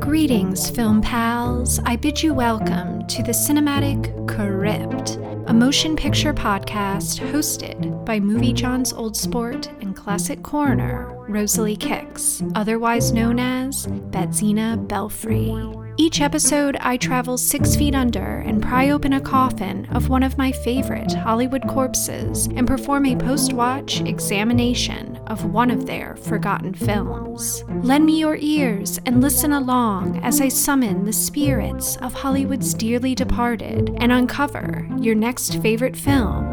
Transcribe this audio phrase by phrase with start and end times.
[0.00, 1.78] Greetings, film pals.
[1.84, 8.54] I bid you welcome to the Cinematic Crypt, a motion picture podcast hosted by Movie
[8.54, 15.89] John's Old Sport and classic coroner Rosalie Kicks, otherwise known as Betsina Belfry.
[16.00, 20.38] Each episode, I travel six feet under and pry open a coffin of one of
[20.38, 26.72] my favorite Hollywood corpses and perform a post watch examination of one of their forgotten
[26.72, 27.64] films.
[27.82, 33.14] Lend me your ears and listen along as I summon the spirits of Hollywood's dearly
[33.14, 36.46] departed and uncover your next favorite film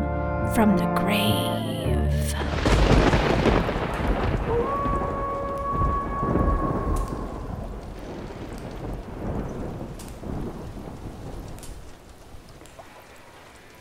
[0.54, 1.67] from the grave.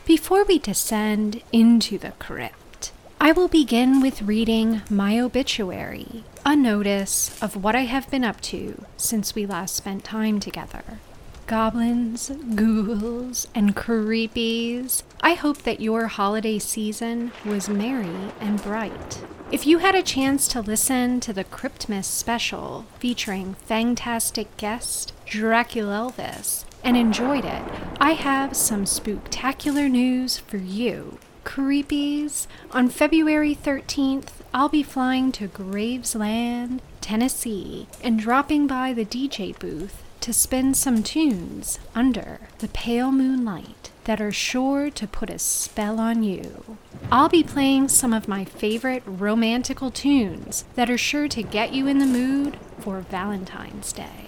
[0.07, 7.37] Before we descend into the crypt, I will begin with reading my obituary, a notice
[7.43, 10.99] of what I have been up to since we last spent time together.
[11.45, 19.21] Goblins, ghouls, and creepies, I hope that your holiday season was merry and bright.
[19.51, 26.13] If you had a chance to listen to the Cryptmas special featuring fantastic guest Dracula
[26.13, 27.63] Elvis and enjoyed it,
[27.99, 31.19] I have some spooktacular news for you.
[31.43, 39.57] Creepies, on February 13th, I'll be flying to Gravesland, Tennessee, and dropping by the DJ
[39.57, 45.39] booth to spin some tunes under the pale moonlight that are sure to put a
[45.39, 46.77] spell on you.
[47.11, 51.87] I'll be playing some of my favorite romantical tunes that are sure to get you
[51.87, 54.26] in the mood for Valentine's Day.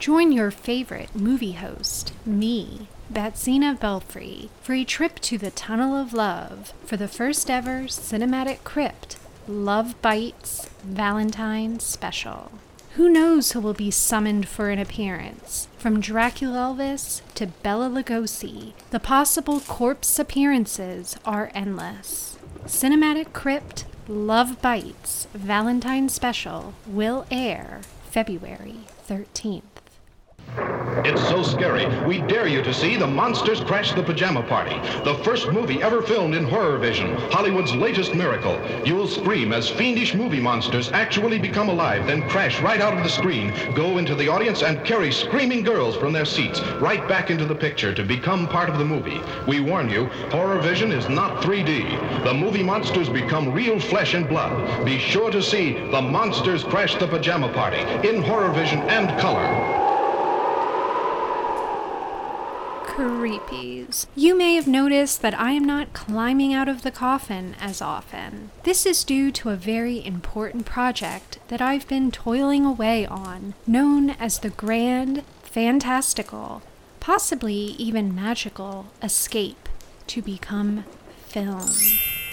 [0.00, 6.14] Join your favorite movie host, me, Betsina Belfry, for a trip to the Tunnel of
[6.14, 12.50] Love for the first ever cinematic crypt Love Bites Valentine Special.
[12.94, 15.68] Who knows who will be summoned for an appearance?
[15.76, 22.38] From Dracula Elvis to Bela Lugosi, the possible corpse appearances are endless.
[22.64, 29.69] Cinematic Crypt Love Bites Valentine Special will air February 13th.
[31.04, 31.86] It's so scary.
[32.04, 36.02] We dare you to see The Monsters Crash the Pajama Party, the first movie ever
[36.02, 38.60] filmed in horror vision, Hollywood's latest miracle.
[38.84, 43.08] You'll scream as fiendish movie monsters actually become alive, then crash right out of the
[43.08, 47.46] screen, go into the audience, and carry screaming girls from their seats right back into
[47.46, 49.20] the picture to become part of the movie.
[49.46, 52.24] We warn you, horror vision is not 3D.
[52.24, 54.84] The movie monsters become real flesh and blood.
[54.84, 59.79] Be sure to see The Monsters Crash the Pajama Party in horror vision and color.
[63.00, 64.06] Creepies.
[64.14, 68.50] You may have noticed that I am not climbing out of the coffin as often.
[68.64, 74.10] This is due to a very important project that I've been toiling away on, known
[74.10, 76.62] as the Grand, Fantastical,
[77.00, 79.68] possibly even magical escape
[80.08, 80.84] to become
[81.26, 81.70] film.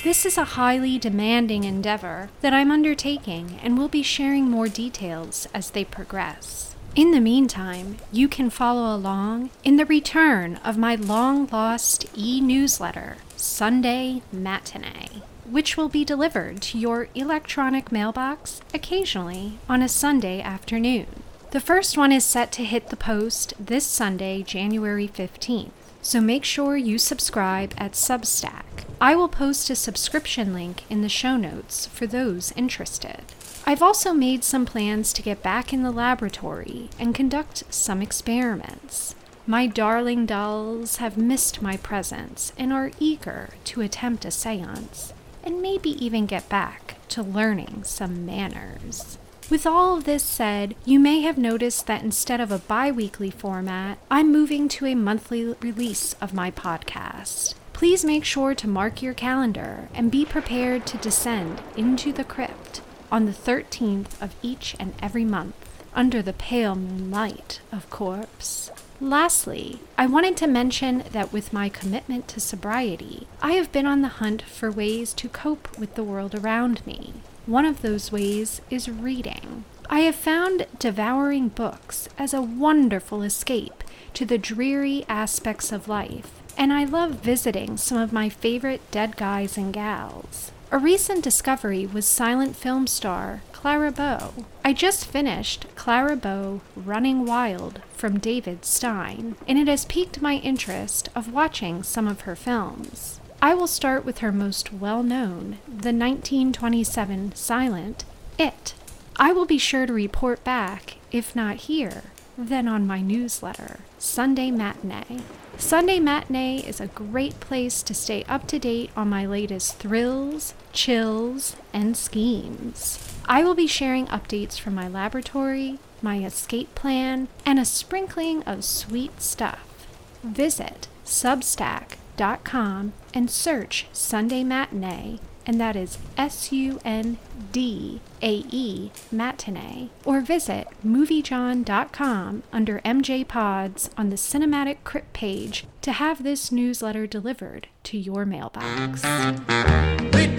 [0.04, 5.48] This is a highly demanding endeavor that I'm undertaking and will be sharing more details
[5.54, 6.67] as they progress.
[6.98, 12.42] In the meantime, you can follow along in the return of my long lost e
[12.42, 20.42] newsletter, Sundae Matinee, which will be delivered to your electronic mailbox occasionally on a Sunday
[20.42, 21.06] afternoon.
[21.52, 25.70] The first one is set to hit the post this Sunday, January 15th,
[26.02, 28.86] so make sure you subscribe at Substack.
[29.00, 33.22] I will post a subscription link in the show notes for those interested.
[33.70, 39.14] I've also made some plans to get back in the laboratory and conduct some experiments.
[39.46, 45.12] My darling dolls have missed my presence and are eager to attempt a seance,
[45.44, 49.18] and maybe even get back to learning some manners.
[49.50, 53.32] With all of this said, you may have noticed that instead of a bi weekly
[53.32, 57.54] format, I'm moving to a monthly release of my podcast.
[57.74, 62.82] Please make sure to mark your calendar and be prepared to descend into the crypt
[63.12, 65.56] on the 13th of each and every month,
[65.94, 68.72] under the pale moonlight, of course.
[69.00, 74.02] Lastly, I wanted to mention that with my commitment to sobriety, I have been on
[74.02, 77.14] the hunt for ways to cope with the world around me.
[77.46, 79.66] One of those ways is reading.
[79.90, 83.84] I have found devouring books as a wonderful escape
[84.16, 89.16] to the dreary aspects of life, and I love visiting some of my favorite dead
[89.16, 90.52] guys and gals.
[90.70, 94.34] A recent discovery was silent film star Clara Bow.
[94.66, 100.36] I just finished Clara Bow Running Wild from David Stenn, and it has piqued my
[100.36, 103.22] interest of watching some of her films.
[103.42, 108.04] I will start with her most well known, the 1927 silent
[108.38, 108.74] It.
[109.16, 112.04] I will be sure to report back, if not here,
[112.38, 115.22] then on my newsletter, Sundae Matinee.
[115.60, 120.54] Sundae Matinee is a great place to stay up to date on my latest thrills,
[120.72, 123.00] chills, and schemes.
[123.26, 128.64] I will be sharing updates from my laboratory, my escape plan, and a sprinkling of
[128.64, 129.88] sweet stuff.
[130.24, 137.18] Visit substack.com and search Sundae Matinee, and that is S U N
[137.54, 145.66] D A E Matinee, or visit moviejohn.com under MJ Pods on the Cinematic Crypt page
[145.82, 149.04] to have this newsletter delivered to your mailbox.
[149.04, 150.36] Return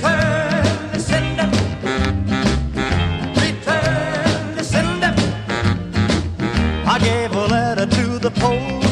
[0.92, 1.48] the sender.
[3.40, 5.14] Return the sender.
[6.86, 8.87] I gave a letter to the postman.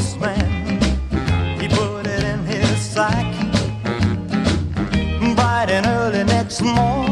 [6.46, 7.05] Next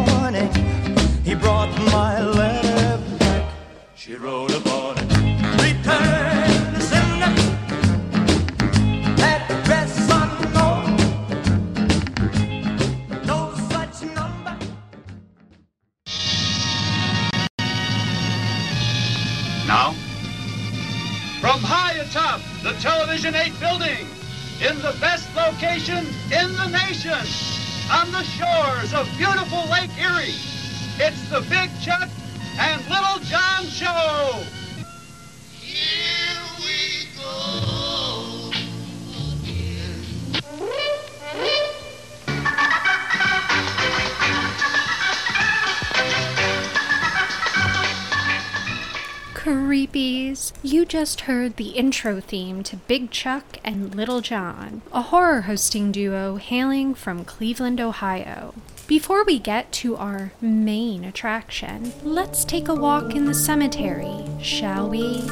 [51.25, 56.95] heard the intro theme to Big Chuck and Little John, a horror hosting duo hailing
[56.95, 58.53] from Cleveland, Ohio.
[58.87, 64.91] Before we get to our main attraction, let's take a walk in the cemetery, shall
[64.91, 65.23] we?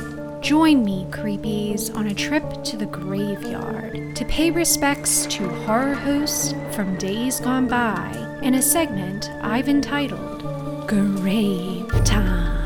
[0.41, 6.55] Join me, creepies, on a trip to the graveyard to pay respects to horror hosts
[6.75, 8.11] from days gone by
[8.43, 10.41] in a segment I've entitled
[10.89, 12.62] Grave Time.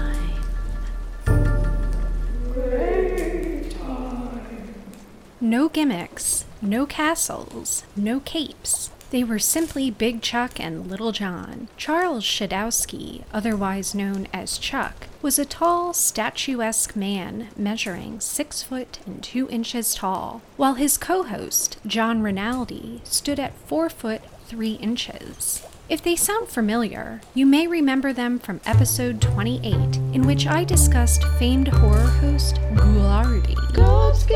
[5.40, 8.90] No gimmicks, no castles, no capes.
[9.10, 11.68] They were simply Big Chuck and Little John.
[11.76, 19.22] Charles Schodowski, otherwise known as Chuck, was a tall, statuesque man measuring six foot and
[19.22, 25.62] two inches tall, while his co host, John Rinaldi, stood at four foot three inches.
[25.88, 29.72] If they sound familiar, you may remember them from episode 28,
[30.12, 33.54] in which I discussed famed horror host Ghoulardi.
[33.72, 34.26] God's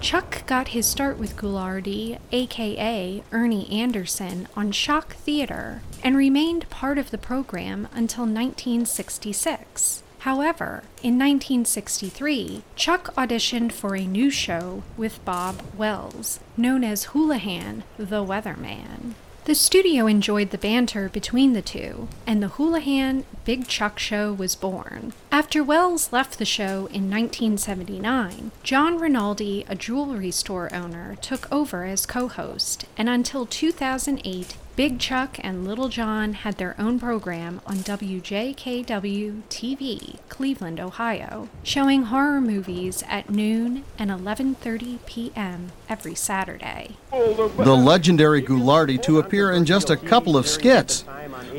[0.00, 6.96] Chuck got his start with Ghoulardi, aka Ernie Anderson, on Shock Theater and remained part
[6.96, 10.02] of the program until 1966.
[10.28, 17.82] However, in 1963, Chuck auditioned for a new show with Bob Wells, known as Houlihan
[17.96, 19.14] the Weatherman.
[19.46, 24.54] The studio enjoyed the banter between the two, and the Houlihan Big Chuck show was
[24.54, 25.14] born.
[25.32, 31.84] After Wells left the show in 1979, John Rinaldi, a jewelry store owner, took over
[31.84, 37.60] as co host, and until 2008, Big Chuck and Little John had their own program
[37.66, 45.72] on WJKW TV, Cleveland, Ohio, showing horror movies at noon and 11:30 p.m.
[45.88, 46.94] every Saturday.
[47.10, 51.04] the legendary Ghoulardi to appear in just a couple of skits.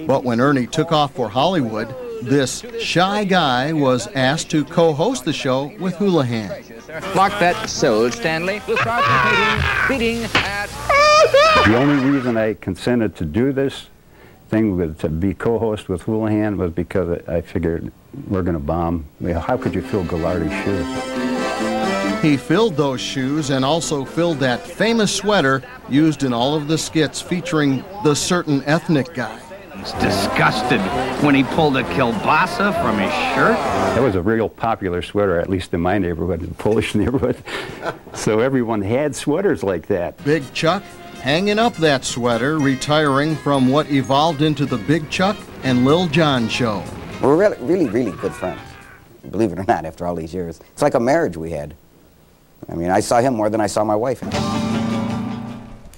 [0.08, 5.26] But when Ernie took off for Hollywood, this shy guy was asked to co host
[5.26, 6.64] the show with Houlihan.
[7.14, 8.62] Mark that sold, Stanley.
[8.66, 10.70] We'll start the beating, beating at
[11.66, 13.88] The only reason I consented to do this
[14.50, 17.92] thing with to be co-host with Houlihan was because I figured
[18.28, 19.06] we're going to bomb.
[19.24, 22.22] How could you fill Ghoulardi's shoes?
[22.24, 26.78] He filled those shoes and also filled that famous sweater used in all of the
[26.78, 29.40] skits featuring the certain ethnic guy.
[29.78, 30.82] was disgusted
[31.24, 33.56] when he pulled a kielbasa from his shirt.
[33.96, 37.38] That was a real popular sweater, at least in my neighborhood, the Polish neighborhood.
[38.14, 40.22] So everyone had sweaters like that.
[40.26, 40.84] Big Chuck
[41.20, 46.48] hanging up that sweater, retiring from what evolved into the Big Chuck and Lil John
[46.48, 46.84] show.
[47.22, 48.62] We're really, really, really good friends.
[49.30, 50.60] Believe it or not, after all these years.
[50.72, 51.76] It's like a marriage we had.
[52.70, 54.22] I mean, I saw him more than I saw my wife.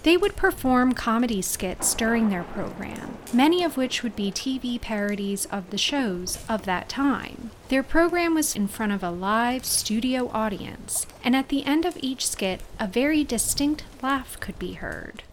[0.04, 5.46] They would perform comedy skits during their program, many of which would be TV parodies
[5.46, 7.52] of the shows of that time.
[7.70, 11.98] Their program was in front of a live studio audience, and at the end of
[12.02, 15.24] each skit, a very distinct laugh could be heard.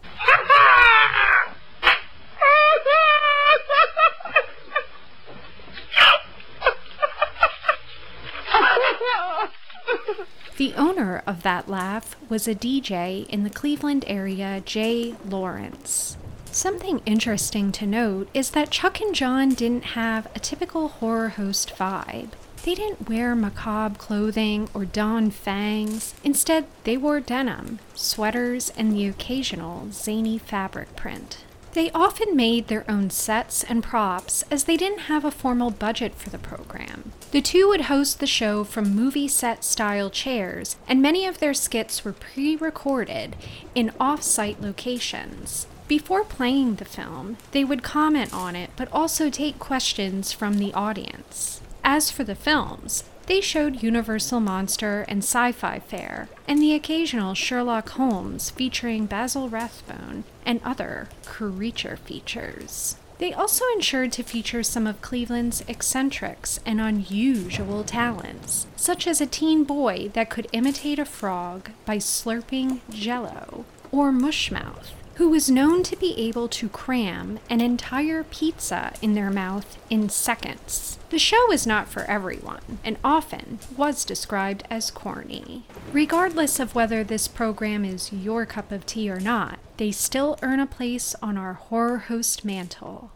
[10.57, 16.17] The owner of that laugh was a DJ in the Cleveland area, Jay Lawrence.
[16.51, 21.73] Something interesting to note is that Chuck and John didn't have a typical horror host
[21.77, 22.31] vibe.
[22.63, 26.13] They didn't wear macabre clothing or don fangs.
[26.23, 31.45] Instead, they wore denim, sweaters, and the occasional zany fabric print.
[31.73, 36.15] They often made their own sets and props as they didn't have a formal budget
[36.15, 37.11] for the program.
[37.31, 41.53] The two would host the show from movie set style chairs, and many of their
[41.53, 43.35] skits were pre recorded
[43.75, 45.67] in off site locations.
[45.87, 50.73] Before playing the film, they would comment on it but also take questions from the
[50.73, 51.61] audience.
[51.83, 57.33] As for the films, they showed Universal Monster and Sci Fi Fare, and the occasional
[57.33, 62.95] Sherlock Holmes featuring Basil Rathbone and other creature features.
[63.19, 69.25] They also ensured to feature some of Cleveland's eccentrics and unusual talents, such as a
[69.25, 75.83] teen boy that could imitate a frog by slurping jello, or Mushmouth, who was known
[75.83, 80.97] to be able to cram an entire pizza in their mouth in seconds.
[81.09, 85.63] The show is not for everyone, and often was described as corny.
[85.91, 90.59] Regardless of whether this program is your cup of tea or not, they still earn
[90.59, 93.11] a place on our horror host mantle.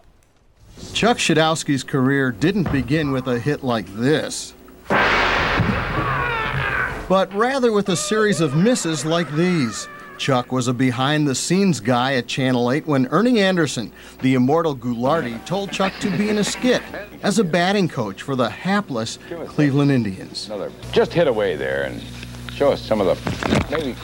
[0.92, 4.56] Chuck Schodowski's career didn't begin with a hit like this,
[7.08, 9.88] but rather with a series of misses like these.
[10.18, 13.92] Chuck was a behind the scenes guy at Channel 8 when Ernie Anderson,
[14.22, 16.82] the immortal Ghoulardi, told Chuck to be in a skit
[17.24, 20.50] as a batting coach for the hapless Cleveland Indians.
[20.92, 22.02] Just hit away there and
[22.54, 23.96] show us some of the maybe.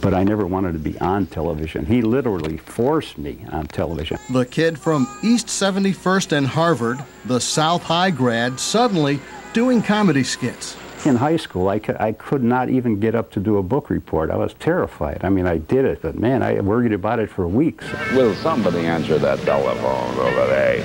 [0.00, 1.86] But I never wanted to be on television.
[1.86, 4.18] He literally forced me on television.
[4.30, 9.20] The kid from East 71st and Harvard, the South High grad, suddenly
[9.52, 10.76] doing comedy skits.
[11.06, 13.90] In high school, I could, I could not even get up to do a book
[13.90, 14.28] report.
[14.28, 15.20] I was terrified.
[15.22, 17.86] I mean, I did it, but man, I worried about it for weeks.
[18.10, 20.78] Will somebody answer that telephone over there?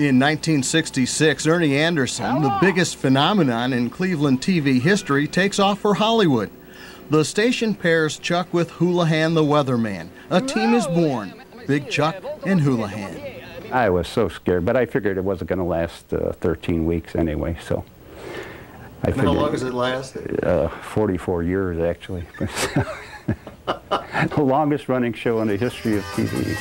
[0.00, 6.50] In 1966, Ernie Anderson, the biggest phenomenon in Cleveland TV history, takes off for Hollywood.
[7.10, 10.08] The station pairs Chuck with Houlihan the Weatherman.
[10.30, 13.70] A team is born Big Chuck and Houlihan.
[13.70, 17.14] I was so scared, but I figured it wasn't going to last uh, 13 weeks
[17.14, 17.84] anyway, so.
[19.04, 20.16] I And how long does it last?
[20.16, 22.24] Uh, 44 years, actually.
[23.66, 26.56] the longest running show in the history of TV.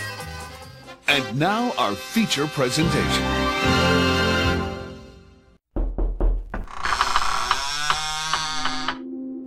[1.07, 3.23] And now our feature presentation.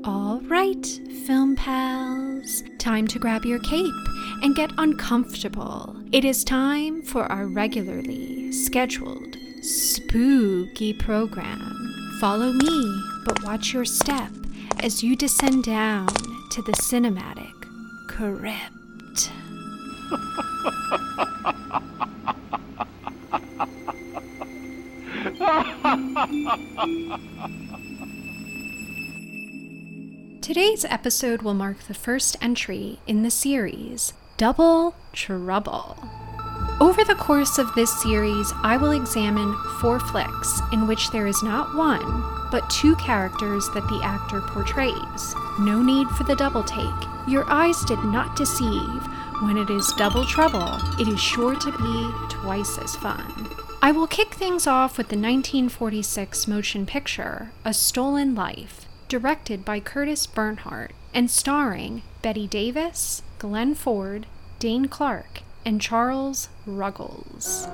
[0.04, 0.84] All right,
[1.26, 3.94] film pals, time to grab your cape
[4.42, 5.96] and get uncomfortable.
[6.10, 11.79] It is time for our regularly scheduled spooky program.
[12.20, 14.30] Follow me, but watch your step
[14.82, 16.06] as you descend down
[16.50, 17.50] to the cinematic
[18.08, 19.30] crypt.
[30.42, 35.96] Today's episode will mark the first entry in the series, Double Trouble.
[36.80, 41.42] Over the course of this series, I will examine four flicks in which there is
[41.42, 45.34] not one, but two characters that the actor portrays.
[45.58, 46.88] No need for the double take.
[47.28, 49.02] Your eyes did not deceive.
[49.42, 53.50] When it is double trouble, it is sure to be twice as fun.
[53.82, 59.80] I will kick things off with the 1946 motion picture, A Stolen Life, directed by
[59.80, 64.26] Curtis Bernhardt and starring Bette Davis, Glenn Ford,
[64.58, 67.68] Dane Clark, and Charles Ruggles.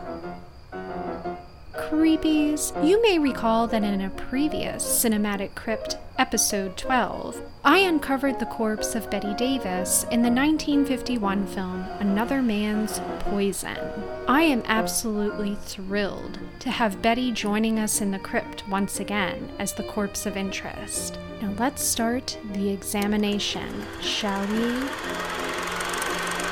[1.74, 8.46] Creepies, you may recall that in a previous Cinematic Crypt, episode 12, I uncovered the
[8.46, 13.78] corpse of Bette Davis in the 1951 film Another Man's Poison.
[14.26, 19.74] I am absolutely thrilled to have Bette joining us in the crypt once again as
[19.74, 21.18] the corpse of interest.
[21.42, 25.35] Now let's start the examination, shall we?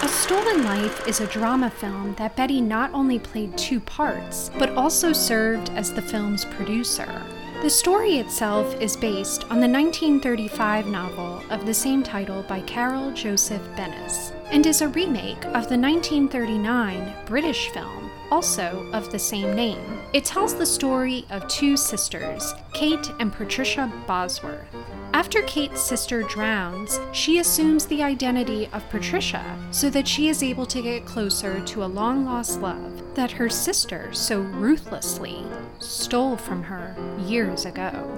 [0.04, 4.68] A Stolen Life is a drama film that Bette not only played two parts, but
[4.76, 7.22] also served as the film's producer.
[7.62, 13.12] The story itself is based on the 1935 novel of the same title by Karel
[13.12, 19.56] Josef Beneš, and is a remake of the 1939 British film, also of the same
[19.56, 20.02] name.
[20.12, 24.68] It tells the story of two sisters, Kate and Patricia Bosworth.
[25.14, 30.66] After Kate's sister drowns, she assumes the identity of Patricia so that she is able
[30.66, 35.44] to get closer to a long lost love that her sister so ruthlessly
[35.78, 36.96] stole from her
[37.28, 38.10] years ago.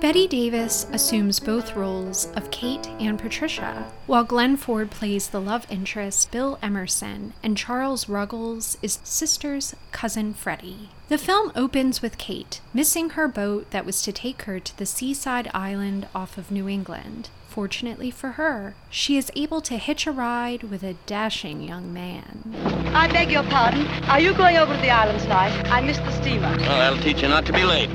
[0.00, 5.68] Bette Davis assumes both roles of Kate and Patricia, while Glenn Ford plays the love
[5.70, 10.90] interest Bill Emerson, and Charles Ruggles is sister's cousin Freddie.
[11.14, 14.84] The film opens with Kate missing her boat that was to take her to the
[14.84, 17.28] seaside island off of New England.
[17.48, 22.52] Fortunately for her, she is able to hitch a ride with a dashing young man.
[22.92, 23.86] I beg your pardon.
[24.08, 25.52] Are you going over to the island tonight?
[25.70, 26.48] I missed the steamer.
[26.48, 27.90] Well, that'll teach you not to be late.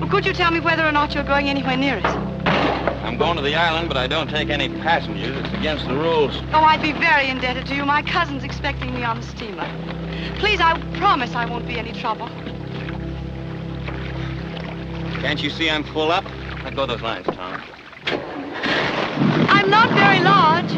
[0.00, 2.04] Well, could you tell me whether or not you're going anywhere near it?
[2.04, 5.36] I'm going to the island, but I don't take any passengers.
[5.46, 6.36] It's against the rules.
[6.52, 7.84] Oh, I'd be very indebted to you.
[7.84, 9.97] My cousin's expecting me on the steamer.
[10.38, 12.28] Please, I promise I won't be any trouble.
[15.20, 16.24] Can't you see I'm full up?
[16.64, 17.62] Let go of those lines, Tom.
[19.50, 20.72] I'm not very large.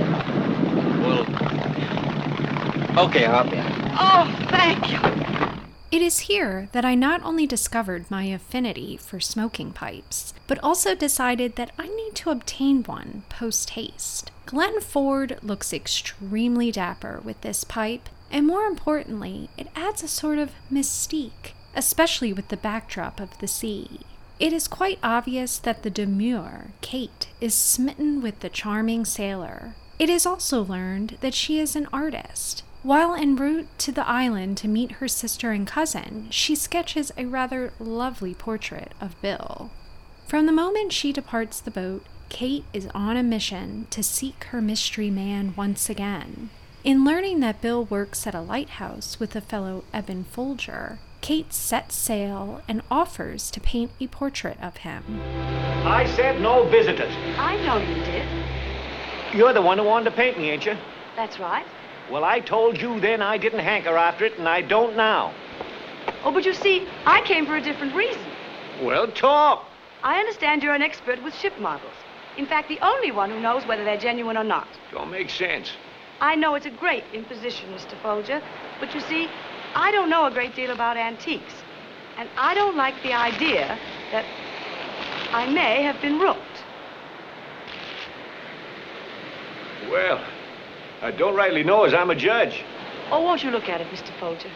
[1.01, 1.21] Well,
[3.07, 3.65] okay, hop in.
[3.99, 4.99] Oh, thank you.
[5.91, 10.95] It is here that I not only discovered my affinity for smoking pipes, but also
[10.95, 14.31] decided that I need to obtain one post haste.
[14.47, 20.39] Glenn Ford looks extremely dapper with this pipe, and more importantly, it adds a sort
[20.39, 24.01] of mystique, especially with the backdrop of the sea.
[24.39, 29.75] It is quite obvious that the demure, Kate, is smitten with the charming sailor.
[29.99, 32.63] It is also learned that she is an artist.
[32.83, 37.27] While en route to the island to meet her sister and cousin, she sketches a
[37.27, 39.71] rather lovely portrait of Bill.
[40.27, 44.63] From the moment she departs the boat, Kate is on a mission to seek her
[44.63, 46.49] mystery man once again.
[46.83, 51.95] In learning that Bill works at a lighthouse with a fellow Eben Folger, Kate sets
[51.95, 55.21] sail and offers to paint a portrait of him.
[55.85, 57.13] I said no visitors.
[57.37, 58.27] I know you did.
[59.37, 60.75] You're the one who wanted to paint me, ain't you?
[61.17, 61.67] That's right.
[62.11, 65.35] Well, I told you then I didn't hanker after it, and I don't now.
[66.25, 68.25] Oh, but you see, I came for a different reason.
[68.83, 69.67] Well, talk.
[70.03, 71.93] I understand you're an expert with ship models.
[72.39, 74.67] In fact, the only one who knows whether they're genuine or not.
[74.93, 75.73] Don't make sense.
[76.21, 78.01] I know it's a great imposition, Mr.
[78.03, 78.43] Folger,
[78.79, 79.29] but you see,
[79.75, 81.55] I don't know a great deal about antiques.
[82.19, 83.79] And I don't like the idea
[84.13, 84.27] that
[85.33, 86.41] I may have been rooked.
[89.91, 90.23] Well,
[91.01, 92.63] I don't rightly know as I'm a judge.
[93.11, 94.11] Oh, won't you look at it, Mr.
[94.21, 94.51] Folger?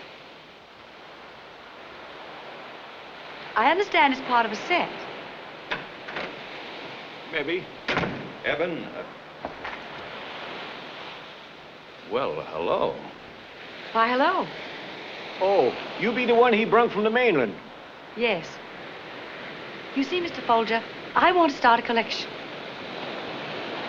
[3.56, 4.90] I understand it's part of a set.
[7.32, 7.64] Maybe.
[8.44, 8.84] Eben.
[8.84, 9.02] Uh...
[12.10, 12.94] Well, hello.
[13.92, 14.46] Why, hello.
[15.40, 17.54] Oh, you be the one he brung from the mainland.
[18.16, 18.46] Yes.
[19.96, 20.44] You see, Mr.
[20.46, 20.82] Folger,
[21.14, 22.28] I want to start a collection.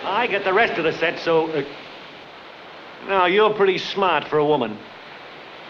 [0.04, 1.50] I get the rest of the set, so...
[1.50, 1.64] Uh...
[3.08, 4.78] Now, you're pretty smart for a woman.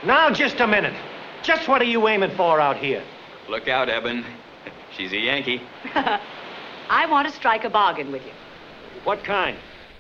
[0.04, 0.94] Now, just a minute.
[1.42, 3.02] Just what are you aiming for out here?
[3.48, 4.24] Look out, Eben.
[4.96, 5.60] She's a Yankee.
[6.88, 8.32] I want to strike a bargain with you.
[9.04, 9.56] What kind?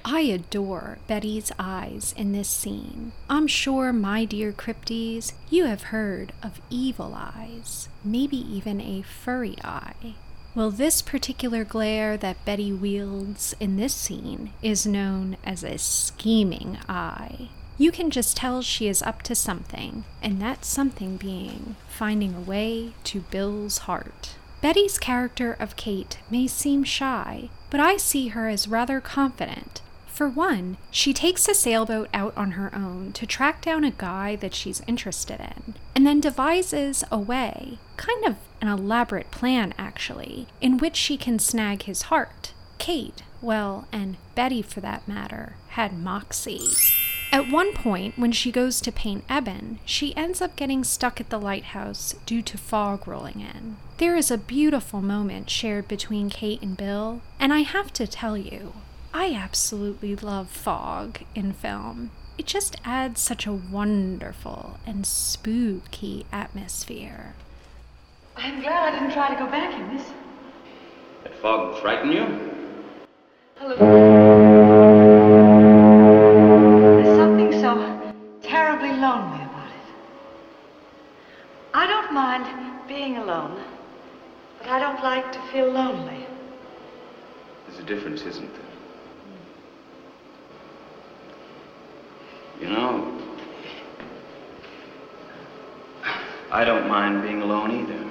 [0.08, 3.10] I adore Bette's eyes in this scene.
[3.28, 9.56] I'm sure, my dear Crypties, you have heard of evil eyes, maybe even a furry
[9.64, 10.14] eye.
[10.54, 16.78] Well, this particular glare that Bette wields in this scene is known as a scheming
[16.88, 17.48] eye.
[17.76, 22.40] You can just tell she is up to something, and that something being finding a
[22.40, 24.36] way to Bill's heart.
[24.62, 29.82] Bette's character of Kate may seem shy, but I see her as rather confident.
[30.16, 34.34] For one, she takes a sailboat out on her own to track down a guy
[34.36, 40.46] that she's interested in, and then devises a way, kind of an elaborate plan actually,
[40.58, 42.54] in which she can snag his heart.
[42.78, 46.70] Kate, well, and Bette for that matter, had moxie.
[47.30, 51.28] At one point, when she goes to paint Eben, she ends up getting stuck at
[51.28, 53.76] the lighthouse due to fog rolling in.
[53.98, 58.38] There is a beautiful moment shared between Kate and Bill, and I have to tell
[58.38, 58.72] you,
[59.18, 62.10] I absolutely love fog in film.
[62.36, 67.34] It just adds such a wonderful and spooky atmosphere.
[68.36, 70.06] I'm glad I didn't try to go back in this.
[71.24, 72.26] That fog frighten you?
[73.56, 73.76] Hello.
[77.02, 79.86] There's something so terribly lonely about it.
[81.72, 83.64] I don't mind being alone,
[84.58, 86.26] but I don't like to feel lonely.
[87.66, 88.75] There's a difference, isn't there?
[92.60, 93.20] You know,
[96.50, 98.02] I don't mind being alone either.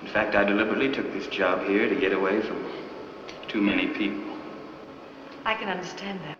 [0.00, 2.64] In fact, I deliberately took this job here to get away from
[3.46, 4.24] too many people.
[5.44, 6.38] I can understand that.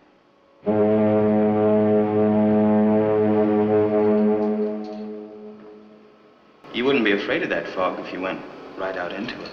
[6.73, 8.41] You wouldn't be afraid of that fog if you went
[8.77, 9.51] right out into it.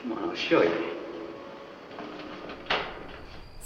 [0.00, 0.95] Come on, I'll show you.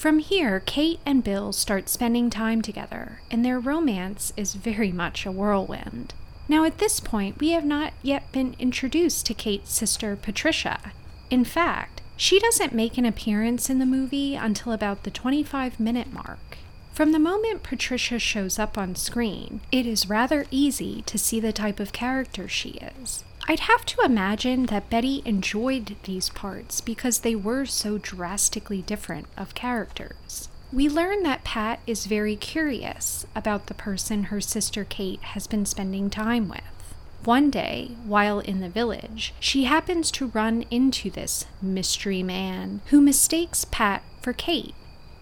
[0.01, 5.27] From here, Kate and Bill start spending time together, and their romance is very much
[5.27, 6.15] a whirlwind.
[6.49, 10.93] Now, at this point, we have not yet been introduced to Kate's sister, Patricia.
[11.29, 16.11] In fact, she doesn't make an appearance in the movie until about the 25 minute
[16.11, 16.57] mark.
[16.95, 21.53] From the moment Patricia shows up on screen, it is rather easy to see the
[21.53, 23.23] type of character she is.
[23.51, 29.27] I'd have to imagine that Bette enjoyed these parts because they were so drastically different
[29.37, 30.49] of characters.
[30.73, 35.67] We learn that Pat is very curious about the person her sister Kate has been
[35.67, 36.95] spending time with.
[37.25, 43.01] One day, while in the village, she happens to run into this mystery man who
[43.01, 44.77] mistakes Pat for Kate.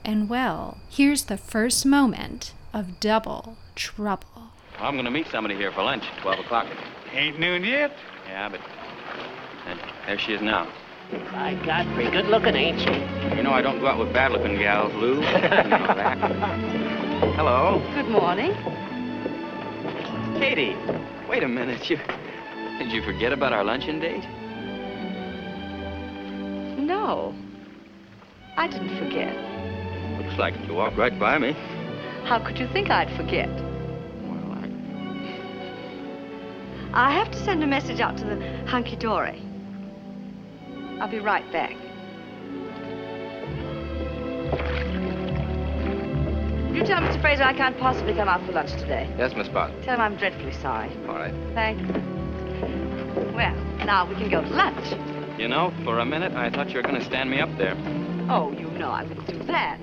[0.04, 4.50] And well, here's the first moment of double trouble.
[4.78, 6.66] I'm going to meet somebody here for lunch, at 12 o'clock.
[7.14, 7.96] Ain't noon yet.
[8.38, 8.60] Yeah, but
[9.66, 10.72] and there she is now.
[11.32, 13.36] By God, pretty good looking, ain't she?
[13.36, 15.14] You know I don't go out with bad-looking gals, Lou.
[15.16, 16.18] You know that.
[17.34, 17.82] Hello.
[17.96, 18.52] Good morning.
[20.38, 20.76] Katie,
[21.28, 21.90] wait a minute.
[21.90, 21.96] You
[22.78, 24.22] did you forget about our luncheon date?
[26.78, 27.34] No.
[28.56, 29.34] I didn't forget.
[30.22, 31.54] Looks like you walked right by me.
[32.22, 33.48] How could you think I'd forget?
[36.92, 39.42] I have to send a message out to the hunky dory.
[41.00, 41.76] I'll be right back.
[46.74, 47.20] You tell Mr.
[47.20, 49.12] Fraser I can't possibly come out for lunch today.
[49.18, 49.74] Yes, Miss Bond.
[49.82, 50.90] Tell him I'm dreadfully sorry.
[51.08, 51.34] All right.
[51.54, 53.32] Thank you.
[53.34, 55.38] Well, now we can go to lunch.
[55.38, 57.76] You know, for a minute I thought you were going to stand me up there.
[58.30, 59.78] Oh, you know I wouldn't do that.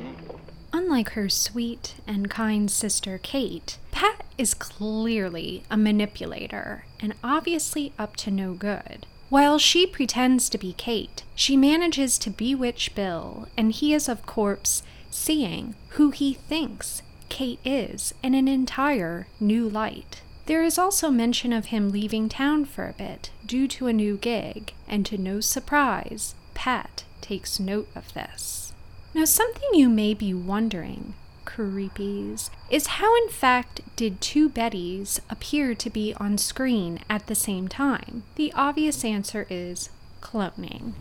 [0.73, 8.15] Unlike her sweet and kind sister Kate, Pat is clearly a manipulator and obviously up
[8.17, 9.05] to no good.
[9.29, 14.25] While she pretends to be Kate, she manages to bewitch Bill, and he is, of
[14.25, 20.21] course, seeing who he thinks Kate is in an entire new light.
[20.45, 24.17] There is also mention of him leaving town for a bit due to a new
[24.17, 28.73] gig, and to no surprise, Pat takes note of this.
[29.15, 31.15] Now, something you may be wondering,
[31.45, 37.35] creepies, is how in fact did two Bettys appear to be on screen at the
[37.35, 38.23] same time?
[38.35, 39.89] The obvious answer is
[40.21, 40.93] cloning.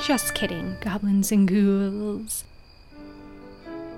[0.00, 2.44] Just kidding, goblins and ghouls.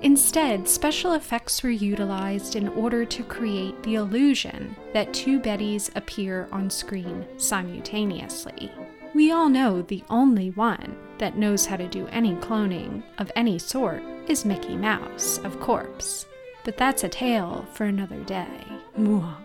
[0.01, 6.49] Instead, special effects were utilized in order to create the illusion that two Bettys appear
[6.51, 8.71] on screen simultaneously.
[9.13, 13.59] We all know the only one that knows how to do any cloning of any
[13.59, 16.25] sort is Mickey Mouse, of course.
[16.63, 18.63] But that's a tale for another day.
[18.97, 19.35] Mwah.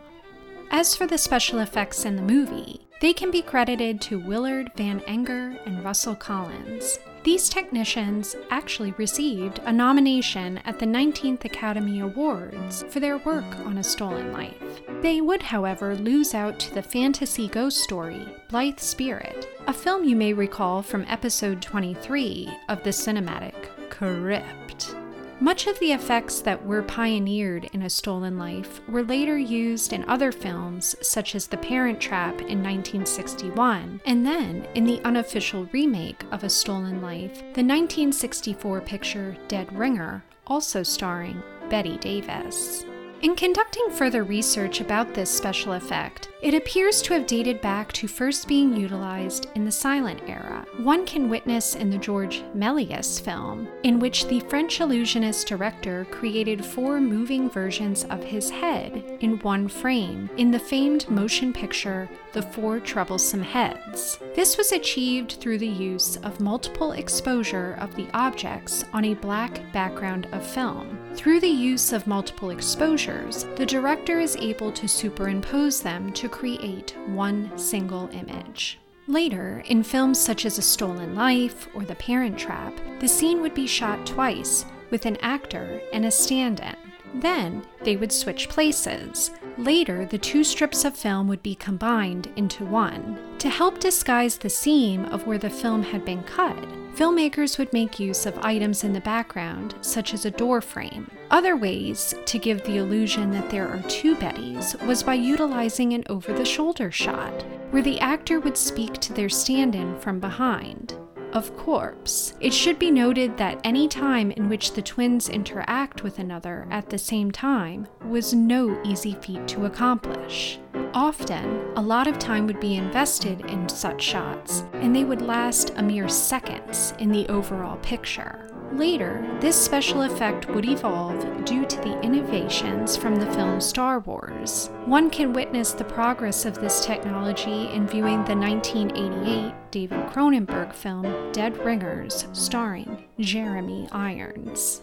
[0.71, 5.01] As for the special effects in the movie, they can be credited to Willard Van
[5.01, 6.99] Enger and Russell Collins.
[7.25, 13.79] These technicians actually received a nomination at the 19th Academy Awards for their work on
[13.79, 14.83] A Stolen Life.
[15.03, 20.17] They would, however, lose out to the fantasy ghost story, Blithe Spirit, a film you
[20.17, 23.55] may recall from episode 23 of the cinematic
[23.91, 24.95] Crypt.
[25.39, 30.03] Much of the effects that were pioneered in A Stolen Life were later used in
[30.09, 36.25] other films, such as The Parent Trap in 1961, and then in the unofficial remake
[36.33, 42.87] of A Stolen Life, the 1964 picture Dead Ringer, also starring Bette Davis.
[43.23, 48.07] In conducting further research about this special effect, it appears to have dated back to
[48.07, 50.67] first being utilized in the silent era.
[50.77, 56.65] One can witness in the George Méliès film, in which the French illusionist director created
[56.65, 62.43] four moving versions of his head in one frame in the famed motion picture The
[62.43, 64.19] Four Troublesome Heads.
[64.35, 69.61] This was achieved through the use of multiple exposure of the objects on a black
[69.73, 70.99] background of film.
[71.17, 76.95] Through the use of multiple exposures, the director is able to superimpose them to create
[77.07, 78.79] one single image.
[79.09, 83.55] Later, in films such as A Stolen Life or The Parent Trap, the scene would
[83.55, 86.77] be shot twice with an actor and a stand in.
[87.17, 89.31] Then they would switch places.
[89.57, 93.19] Later, the two strips of film would be combined into one.
[93.39, 96.57] To help disguise the seam of where the film had been cut,
[96.95, 101.11] filmmakers would make use of items in the background, such as a door frame.
[101.31, 106.05] Other ways to give the illusion that there are two Bettys was by utilizing an
[106.09, 110.95] over the shoulder shot, where the actor would speak to their stand in from behind.
[111.37, 116.19] Of course, it should be noted that any time in which the twins interact with
[116.19, 120.59] another at the same time was no easy feat to accomplish.
[120.95, 121.45] Often,
[121.77, 125.83] a lot of time would be invested in such shots, and they would last a
[125.83, 128.51] mere seconds in the overall picture.
[128.73, 134.71] Later, this special effect would evolve due to the innovations from the film Star Wars.
[134.85, 141.33] One can witness the progress of this technology in viewing the 1988 David Cronenberg film
[141.33, 144.83] Dead Ringers, starring Jeremy Irons.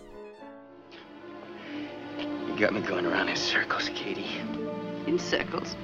[2.18, 4.40] You got me going around in circles, Katie.
[5.08, 5.76] In circles?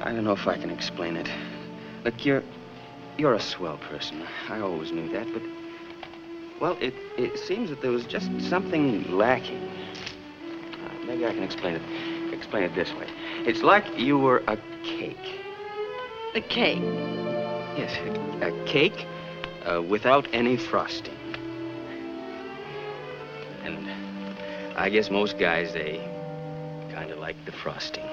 [0.00, 1.28] I don't know if I can explain it.
[2.04, 2.42] Look, you're
[3.18, 4.24] you're a swell person.
[4.48, 5.42] I always knew that, but
[6.60, 9.62] well, it it seems that there was just something lacking.
[10.84, 11.82] Uh, maybe I can explain it
[12.32, 13.06] explain it this way.
[13.46, 15.16] It's like you were a cake.
[16.34, 16.82] A cake?
[17.76, 17.92] Yes,
[18.40, 19.06] a, a cake
[19.64, 21.16] uh, without any frosting.
[23.64, 23.88] And
[24.76, 25.98] I guess most guys they
[26.92, 28.04] kind of like the frosting.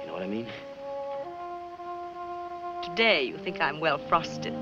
[0.00, 0.48] You know what I mean?
[2.90, 4.54] Today, you think I'm well frosted.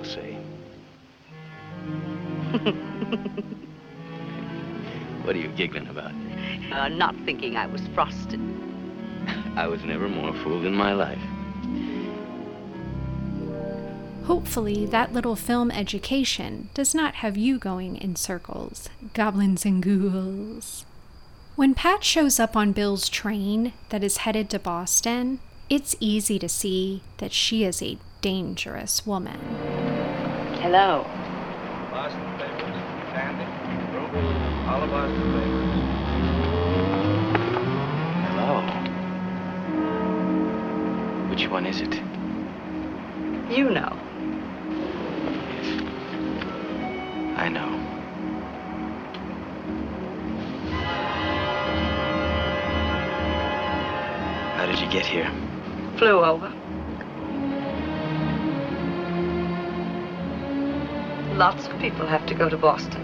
[0.00, 0.34] I'll say.
[5.24, 6.12] what are you giggling about?
[6.72, 8.40] Uh, not thinking I was frosted.
[9.56, 11.18] I was never more fooled in my life.
[14.24, 20.86] Hopefully, that little film education does not have you going in circles, goblins and ghouls.
[21.56, 26.48] When Pat shows up on Bill's train that is headed to Boston, it's easy to
[26.48, 29.89] see that she is a dangerous woman.
[30.72, 31.02] Hello.
[31.90, 32.78] Boston papers,
[33.10, 33.42] Sandy,
[34.68, 35.70] all of Boston papers.
[38.28, 38.62] Hello.
[41.28, 41.94] Which one is it?
[43.50, 43.92] You know.
[45.50, 45.66] Yes.
[47.36, 47.70] I know.
[54.54, 55.32] How did you get here?
[55.98, 56.59] Flew over.
[61.40, 63.00] Lots of people have to go to Boston.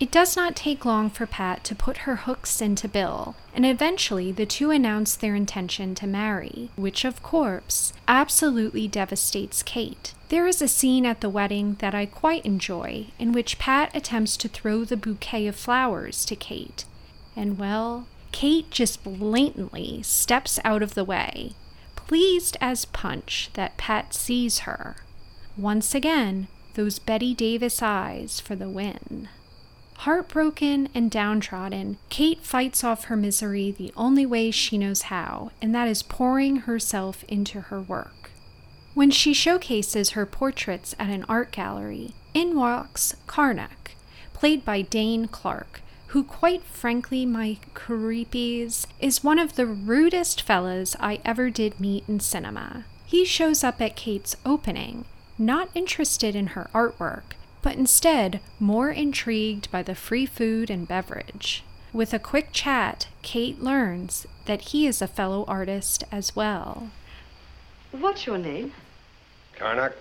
[0.00, 4.32] It does not take long for Pat to put her hooks into Bill, and eventually
[4.32, 10.14] the two announce their intention to marry, which, of course, absolutely devastates Kate.
[10.28, 14.36] There is a scene at the wedding that I quite enjoy, in which Pat attempts
[14.38, 16.86] to throw the bouquet of flowers to Kate.
[17.36, 21.52] And well, Kate just blatantly steps out of the way,
[21.94, 24.96] pleased as punch that Pat sees her.
[25.56, 29.28] Once again, those Bette Davis eyes for the win.
[30.00, 35.74] Heartbroken and downtrodden, Kate fights off her misery the only way she knows how, and
[35.74, 38.30] that is pouring herself into her work.
[38.92, 43.92] When she showcases her portraits at an art gallery, in walks Karnak,
[44.34, 50.94] played by Dane Clark, who, quite frankly, my creepies, is one of the rudest fellas
[51.00, 52.84] I ever did meet in cinema.
[53.06, 55.06] He shows up at Kate's opening,
[55.38, 61.62] not interested in her artwork, but instead more intrigued by the free food and beverage.
[61.92, 66.90] With a quick chat, Kate learns that he is a fellow artist as well.
[67.92, 68.72] What's your name?
[69.56, 69.94] Karnak,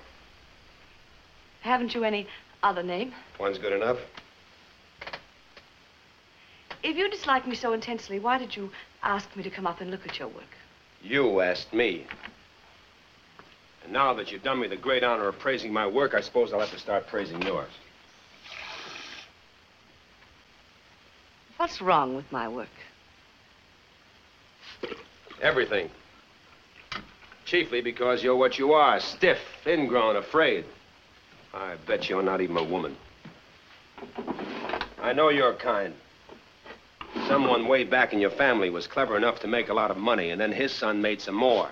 [1.62, 2.28] Haven't you any
[2.62, 3.14] other name?
[3.40, 3.98] one's good enough.
[6.84, 8.70] If you dislike me so intensely, why did you
[9.02, 10.44] ask me to come up and look at your work?
[11.02, 12.06] You asked me.
[13.86, 16.52] And now that you've done me the great honor of praising my work, I suppose
[16.52, 17.70] I'll have to start praising yours.
[21.58, 22.68] What's wrong with my work?
[25.40, 25.90] Everything.
[27.46, 30.66] Chiefly because you're what you are stiff, ingrown, afraid.
[31.54, 32.98] I bet you're not even a woman.
[35.00, 35.94] I know your kind.
[37.28, 40.32] Someone way back in your family was clever enough to make a lot of money,
[40.32, 41.70] and then his son made some more.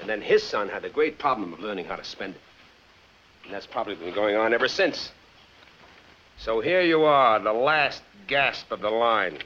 [0.00, 2.40] And then his son had the great problem of learning how to spend it.
[3.44, 5.12] And that's probably been going on ever since.
[6.38, 9.38] So here you are, the last gasp of the line,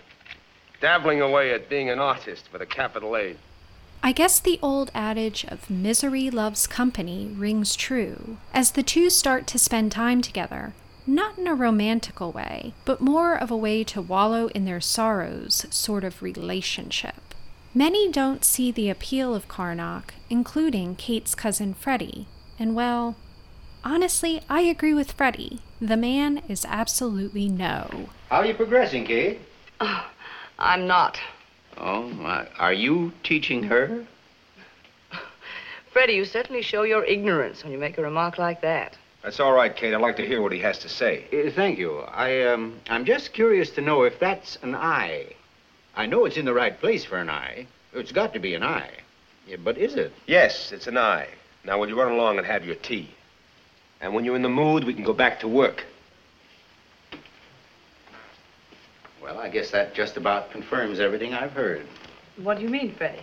[0.81, 3.37] dabbling away at being an artist with a capital A.
[4.03, 9.47] I guess the old adage of misery loves company rings true as the two start
[9.49, 10.75] to spend time together,
[11.07, 15.67] not in a romantical way, but more of a way to wallow in their sorrows
[15.71, 17.15] sort of relationship.
[17.77, 23.17] Many don't see the appeal of Karnak, including Kate's cousin Freddie, and well,
[23.83, 25.59] honestly, I agree with Freddie.
[25.81, 28.11] The man is absolutely no.
[28.31, 29.41] How are you progressing, Kate?
[29.81, 30.09] Oh,
[30.57, 31.19] I'm not.
[31.77, 34.07] Oh, uh, are you teaching her?
[35.93, 38.97] Freddie, you certainly show your ignorance when you make a remark like that.
[39.25, 39.93] That's all right, Kate.
[39.93, 41.25] I'd like to hear what he has to say.
[41.33, 41.99] Uh, thank you.
[42.03, 45.35] I, um, I'm just curious to know if that's an eye.
[45.97, 47.67] I know it's in the right place for an eye.
[47.93, 48.91] It's got to be an eye.
[49.47, 50.13] Yeah, but is it?
[50.27, 51.29] Yes, it's an eye.
[51.65, 53.11] Now, will you run along and have your tea?
[54.01, 55.85] And when you're in the mood, we can go back to work.
[59.23, 61.87] Well, I guess that just about confirms everything I've heard.
[62.37, 63.23] What do you mean, Freddie?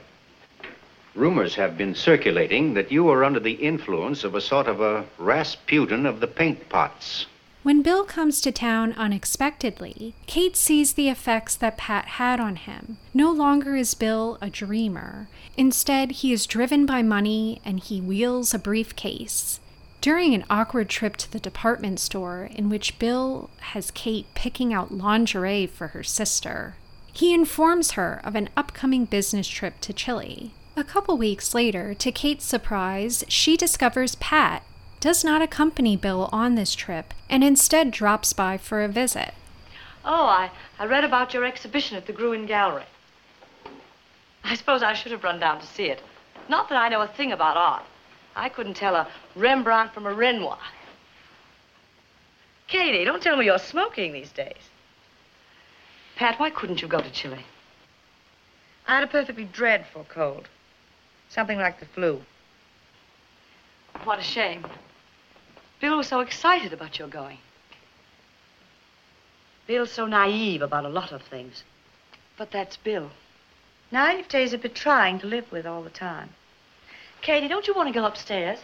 [1.13, 5.05] Rumors have been circulating that you are under the influence of a sort of a
[5.17, 7.25] Rasputin of the paint pots.
[7.63, 12.97] When Bill comes to town unexpectedly, Kate sees the effects that Pat had on him.
[13.13, 15.29] No longer is Bill a dreamer.
[15.55, 19.59] Instead, he is driven by money and he wheels a briefcase.
[20.01, 24.91] During an awkward trip to the department store, in which Bill has Kate picking out
[24.91, 26.77] lingerie for her sister,
[27.13, 30.51] he informs her of an upcoming business trip to Chile.
[30.75, 34.63] A couple weeks later, to Kate's surprise, she discovers Pat
[35.01, 39.33] does not accompany Bill on this trip and instead drops by for a visit.
[40.05, 42.85] Oh, I, I read about your exhibition at the Gruen Gallery.
[44.43, 46.01] I suppose I should have run down to see it.
[46.47, 47.83] Not that I know a thing about art.
[48.35, 50.59] I couldn't tell a Rembrandt from a Renoir.
[52.67, 54.69] Katie, don't tell me you're smoking these days.
[56.15, 57.45] Pat, why couldn't you go to Chile?
[58.87, 60.47] I had a perfectly dreadful cold.
[61.29, 62.21] Something like the flu.
[64.03, 64.65] What a shame.
[65.81, 67.39] Bill was so excited about your going.
[69.65, 71.63] Bill's so naive about a lot of things.
[72.37, 73.09] But that's Bill.
[73.91, 76.29] Naivete's a bit trying to live with all the time.
[77.21, 78.59] Katie, don't you want to go upstairs?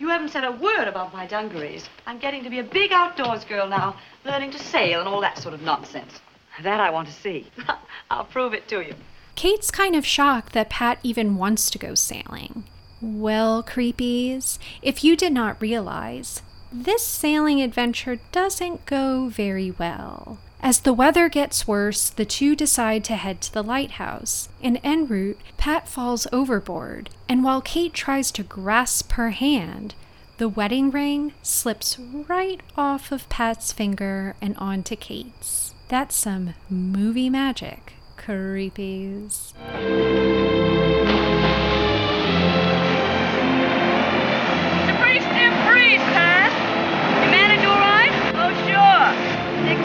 [0.00, 1.88] You haven't said a word about my dungarees.
[2.04, 5.38] I'm getting to be a big outdoors girl now, learning to sail and all that
[5.38, 6.20] sort of nonsense.
[6.62, 7.46] That I want to see.
[8.10, 8.94] I'll prove it to you.
[9.36, 12.64] Kate's kind of shocked that Pat even wants to go sailing.
[13.04, 16.40] Well, creepies, if you did not realize,
[16.72, 20.38] this sailing adventure doesn't go very well.
[20.62, 24.48] As the weather gets worse, the two decide to head to the lighthouse.
[24.62, 29.94] In en route, Pat falls overboard, and while Kate tries to grasp her hand,
[30.38, 35.74] the wedding ring slips right off of Pat's finger and onto Kate's.
[35.88, 39.52] That's some movie magic, creepies.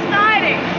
[0.10, 0.79] Exciting.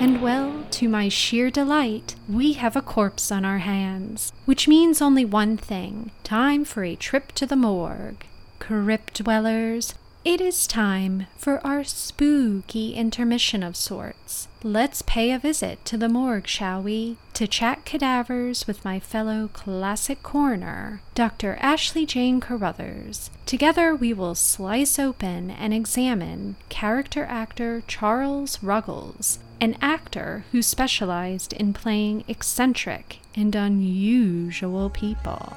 [0.00, 5.02] And well, to my sheer delight, we have a corpse on our hands, which means
[5.02, 8.24] only one thing time for a trip to the morgue.
[8.60, 14.46] Crypt dwellers, it is time for our spooky intermission of sorts.
[14.62, 17.16] Let's pay a visit to the morgue, shall we?
[17.34, 21.56] To chat cadavers with my fellow classic coroner, Dr.
[21.60, 23.30] Ashley Jane Carruthers.
[23.46, 31.52] Together we will slice open and examine character actor Charles Ruggles, an actor who specialized
[31.52, 35.54] in playing eccentric and unusual people.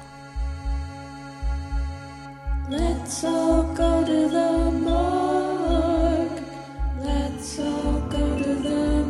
[2.68, 6.42] Let's all go to the morgue.
[6.98, 9.01] Let's all go to the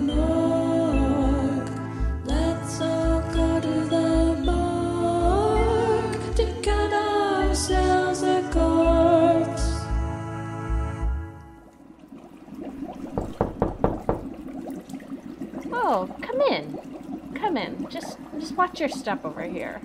[15.95, 17.35] Oh, come in.
[17.35, 17.87] Come in.
[17.91, 19.83] Just just watch your step over here.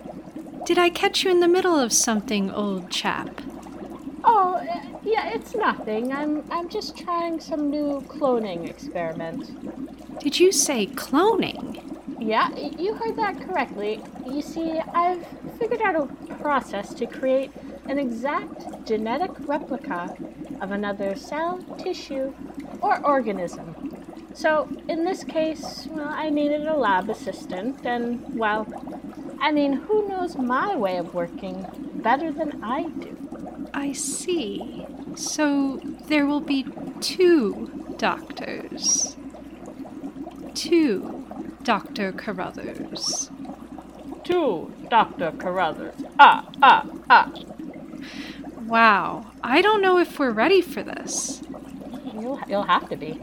[0.66, 3.41] Did I catch you in the middle of something, old chap?
[4.24, 6.14] Oh, uh, yeah, it's nothing.
[6.14, 10.22] I'm I'm just trying some new cloning experiment.
[10.22, 11.84] Did you say cloning?
[12.22, 13.99] Yeah, you heard that correctly.
[14.26, 15.28] You see, I've
[15.60, 17.51] figured out a process to create
[17.89, 20.16] an exact genetic replica
[20.62, 22.34] of another cell, tissue,
[22.82, 23.86] or organism.
[24.38, 28.67] So, in this case, well, I needed a lab assistant, and, well,
[29.41, 31.65] I mean, who knows my way of working
[31.95, 33.17] better than I do.
[33.73, 34.85] I see.
[35.15, 36.67] So there will be
[37.01, 39.17] two doctors.
[40.53, 41.25] Two
[41.63, 42.11] Dr.
[42.11, 43.31] Carruthers.
[44.23, 45.31] Two Dr.
[45.31, 45.95] Carruthers.
[46.19, 47.31] Ah, ah, ah.
[48.67, 51.41] Wow, I don't know if we're ready for this.
[52.13, 53.19] You'll, you'll have to be.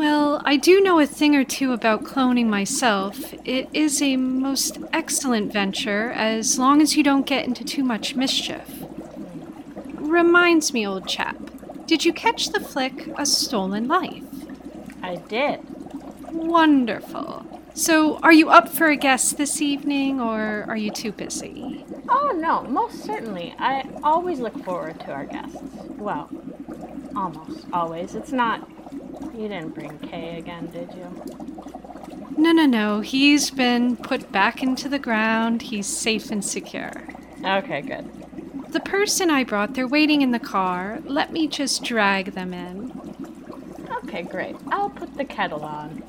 [0.00, 3.34] Well, I do know a thing or two about cloning myself.
[3.44, 8.16] It is a most excellent venture as long as you don't get into too much
[8.16, 8.82] mischief.
[9.96, 11.36] Reminds me, old chap,
[11.84, 14.24] did you catch the flick A Stolen Life?
[15.02, 15.60] I did.
[16.32, 17.44] Wonderful.
[17.74, 21.84] So, are you up for a guest this evening or are you too busy?
[22.08, 23.54] Oh, no, most certainly.
[23.58, 25.58] I always look forward to our guests.
[25.98, 26.30] Well,
[27.14, 28.14] almost always.
[28.14, 28.66] It's not.
[29.40, 32.36] You didn't bring Kay again, did you?
[32.36, 33.00] No, no, no.
[33.00, 35.62] He's been put back into the ground.
[35.62, 36.92] He's safe and secure.
[37.42, 38.04] Okay, good.
[38.70, 40.98] The person I brought, they're waiting in the car.
[41.04, 42.92] Let me just drag them in.
[44.04, 44.56] Okay, great.
[44.70, 46.02] I'll put the kettle on.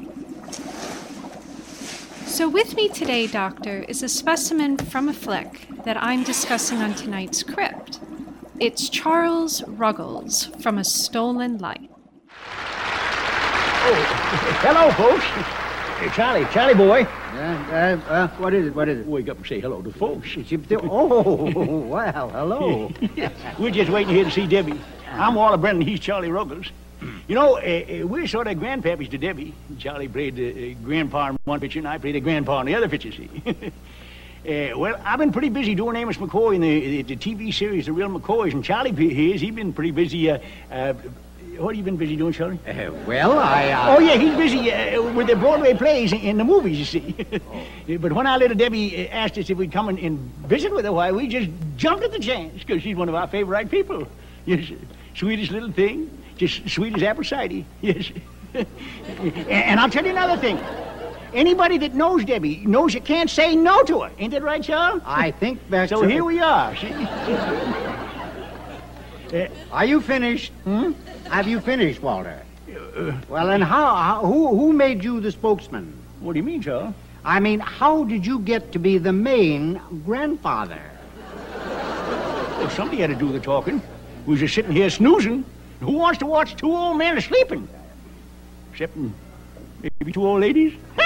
[2.25, 6.95] So, with me today, Doctor, is a specimen from a flick that I'm discussing on
[6.95, 8.01] tonight's crypt.
[8.59, 11.90] It's Charles Ruggles from A Stolen Life.
[14.63, 15.25] Hello, folks.
[15.99, 17.03] Hey, Charlie, Charlie boy.
[17.03, 18.73] Uh, uh, uh, what is it?
[18.73, 19.05] What is it?
[19.05, 20.29] Wake up and say hello to folks.
[20.71, 21.51] Oh,
[21.89, 22.91] well, hello.
[23.59, 24.79] We're just waiting here to see Debbie.
[25.09, 25.81] I'm Walter Brennan.
[25.81, 26.67] He's Charlie Ruggles.
[27.27, 29.53] You know, uh, uh, we're sort of grandpappies to Debbie.
[29.77, 32.75] Charlie played the uh, grandpa in one picture, and I played the grandpa in the
[32.75, 33.29] other picture, see?
[34.43, 37.87] Uh, well, I've been pretty busy doing Amos McCoy in the, the, the TV series
[37.87, 40.31] The Real McCoys, and Charlie here's he's been pretty busy.
[41.61, 42.59] What have you been busy doing, Charlie?
[42.67, 43.69] Uh, well, I.
[43.69, 43.95] Uh...
[43.95, 47.15] Oh yeah, he's busy uh, with the Broadway plays in, in the movies, you see.
[47.87, 47.97] oh.
[47.99, 50.85] But when our little Debbie uh, asked us if we'd come and, and visit with
[50.85, 54.07] her, why we just jumped at the chance because she's one of our favorite people.
[54.43, 54.71] Yes,
[55.13, 57.63] sweetest little thing, just sweet as apple cider.
[57.81, 58.11] Yes.
[58.55, 58.67] and,
[59.47, 60.57] and I'll tell you another thing.
[61.31, 64.11] Anybody that knows Debbie knows you can't say no to her.
[64.17, 65.03] Ain't that right, Charles?
[65.05, 66.75] I think that's So here we are.
[69.31, 70.51] Uh, Are you finished?
[70.63, 70.91] Hmm?
[71.31, 72.43] Have you finished, Walter?
[72.69, 73.21] Uh, uh.
[73.29, 74.21] well, and how, how?
[74.25, 75.93] Who who made you the spokesman?
[76.19, 76.93] What do you mean, Joe?
[77.23, 80.81] I mean, how did you get to be the main grandfather?
[81.55, 83.81] Well, somebody had to do the talking.
[84.25, 85.45] We was just sitting here snoozing.
[85.79, 87.65] Who wants to watch two old men sleeping?
[88.73, 90.73] Except maybe two old ladies?
[90.97, 91.03] Oh,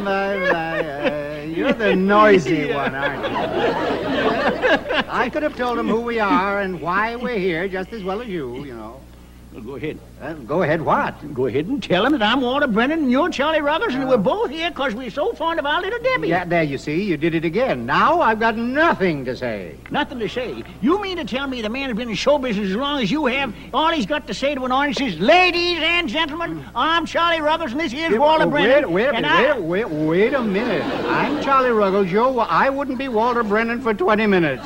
[0.04, 0.67] my, my.
[1.78, 3.28] The noisy one, aren't you?
[5.08, 8.20] I could have told him who we are and why we're here just as well
[8.20, 9.00] as you, you know.
[9.52, 9.98] Well, go ahead.
[10.20, 11.32] Uh, go ahead, what?
[11.34, 14.18] Go ahead and tell him that I'm Walter Brennan and you're Charlie Ruggles, and we're
[14.18, 16.28] both here because we're so fond of our little Debbie.
[16.28, 17.86] Yeah, there you see, you did it again.
[17.86, 19.76] Now I've got nothing to say.
[19.90, 20.62] Nothing to say.
[20.82, 23.10] You mean to tell me the man has been in show business as long as
[23.10, 23.54] you have?
[23.72, 27.72] All he's got to say to an audience is, "Ladies and gentlemen, I'm Charlie Ruggles,
[27.72, 30.84] and this is Yeah, Walter wait, Brennan." Wait, wait, I- wait, wait, wait a minute.
[31.06, 32.12] I'm Charlie Ruggles.
[32.12, 34.62] You're, I wouldn't be Walter Brennan for 20 minutes.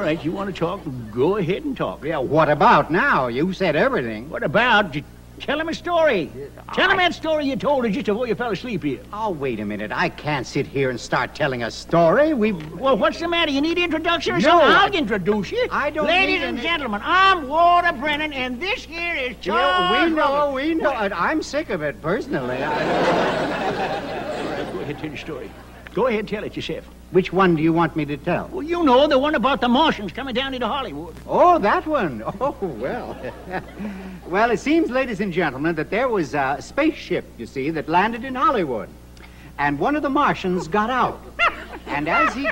[0.00, 0.80] All right, you want to talk?
[1.12, 2.02] Go ahead and talk.
[2.02, 3.26] Yeah, what about now?
[3.26, 4.30] You said everything.
[4.30, 4.96] What about?
[5.40, 6.32] Tell him a story.
[6.72, 9.00] Tell him that story you told us just before you fell asleep here.
[9.12, 9.92] Oh, wait a minute.
[9.92, 12.32] I can't sit here and start telling a story.
[12.32, 12.52] We.
[12.52, 13.52] Well, what's the matter?
[13.52, 14.68] You need introduction or No, something?
[14.70, 15.68] I- I'll introduce you.
[15.70, 20.08] I don't Ladies and any- gentlemen, I'm Walter Brennan, and this here is Yeah, Charles
[20.08, 20.54] we know, Ruggles.
[20.54, 20.92] we know.
[20.92, 22.56] I'm sick of it personally.
[22.56, 25.50] I- Go ahead, tell your story.
[25.92, 26.88] Go ahead, tell it yourself.
[27.12, 28.48] Which one do you want me to tell?
[28.52, 31.14] Well, you know, the one about the Martians coming down into Hollywood.
[31.26, 32.22] Oh, that one.
[32.40, 33.16] Oh, well.
[34.26, 38.24] well, it seems, ladies and gentlemen, that there was a spaceship, you see, that landed
[38.24, 38.88] in Hollywood.
[39.58, 41.20] And one of the Martians got out.
[41.86, 42.44] And as he.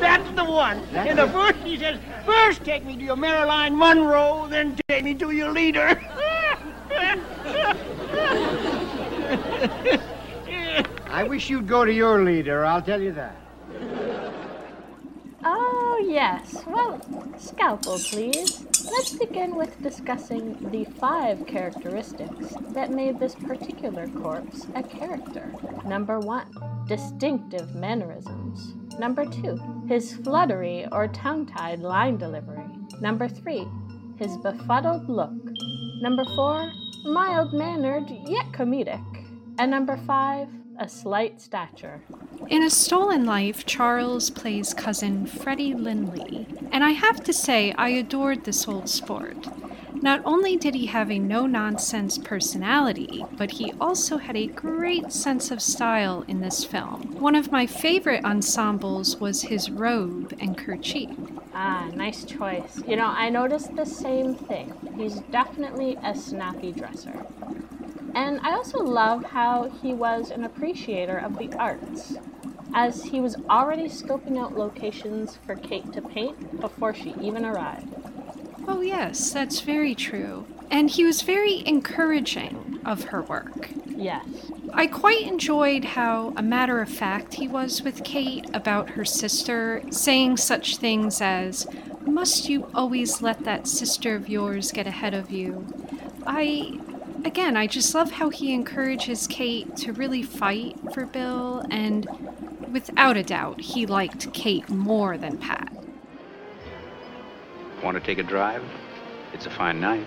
[0.00, 0.82] That's the one.
[0.92, 5.04] That's and the first he says, first take me to your Marilyn Monroe, then take
[5.04, 6.00] me to your leader.
[11.10, 13.34] I wish you'd go to your leader, I'll tell you that.
[15.42, 16.62] Oh, yes.
[16.68, 17.00] Well,
[17.36, 18.64] scalpel, please.
[18.84, 25.52] Let's begin with discussing the five characteristics that made this particular corpse a character.
[25.84, 26.46] Number one,
[26.86, 28.74] distinctive mannerisms.
[29.00, 29.58] Number two,
[29.88, 32.64] his fluttery or tongue tied line delivery.
[33.00, 33.66] Number three,
[34.16, 35.32] his befuddled look.
[36.02, 36.70] Number four,
[37.04, 39.04] mild mannered yet comedic.
[39.58, 40.48] And number five,
[40.80, 42.00] a slight stature.
[42.48, 47.90] In A Stolen Life, Charles plays cousin Freddie Lindley, and I have to say I
[47.90, 49.36] adored this old sport.
[50.02, 55.12] Not only did he have a no nonsense personality, but he also had a great
[55.12, 57.20] sense of style in this film.
[57.20, 61.10] One of my favorite ensembles was his robe and kerchief.
[61.52, 62.80] Ah, nice choice.
[62.88, 64.72] You know, I noticed the same thing.
[64.96, 67.26] He's definitely a snappy dresser.
[68.14, 72.14] And I also love how he was an appreciator of the arts,
[72.74, 77.94] as he was already scoping out locations for Kate to paint before she even arrived.
[78.66, 80.46] Oh, yes, that's very true.
[80.70, 83.70] And he was very encouraging of her work.
[83.86, 84.24] Yes.
[84.72, 89.82] I quite enjoyed how a matter of fact he was with Kate about her sister,
[89.90, 91.66] saying such things as,
[92.06, 95.66] Must you always let that sister of yours get ahead of you?
[96.26, 96.79] I.
[97.24, 102.06] Again, I just love how he encourages Kate to really fight for Bill, and
[102.72, 105.70] without a doubt, he liked Kate more than Pat.
[107.82, 108.64] Want to take a drive?
[109.34, 110.06] It's a fine night.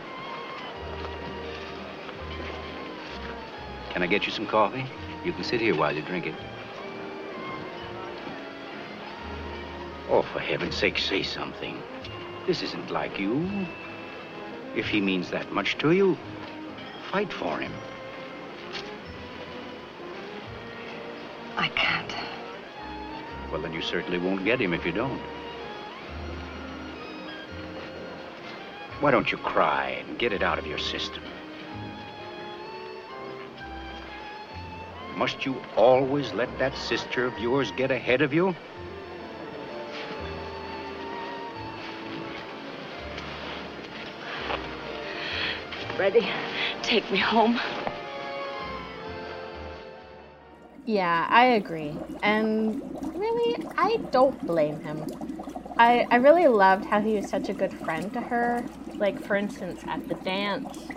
[3.91, 4.85] Can I get you some coffee?
[5.23, 6.35] You can sit here while you drink it.
[10.09, 11.81] Oh, for heaven's sake, say something.
[12.47, 13.67] This isn't like you.
[14.75, 16.17] If he means that much to you,
[17.13, 17.71] fight for him.
[21.55, 22.11] I can't.
[23.51, 25.21] Well, then you certainly won't get him if you don't.
[28.99, 31.21] Why don't you cry and get it out of your system?
[35.15, 38.55] Must you always let that sister of yours get ahead of you?
[45.95, 46.27] Freddie,
[46.83, 47.59] take me home.
[50.85, 51.95] Yeah, I agree.
[52.21, 52.77] And
[53.15, 55.07] really, I don't blame him.
[55.79, 58.65] I, I really loved how he was such a good friend to her.
[58.99, 60.89] Like, for instance, at the dance,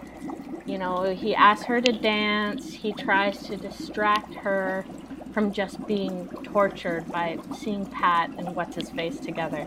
[0.66, 4.84] you know, he asks her to dance, he tries to distract her
[5.32, 9.66] from just being tortured by seeing Pat and What's His Face together.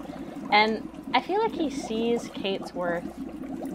[0.51, 3.05] And I feel like he sees Kate's worth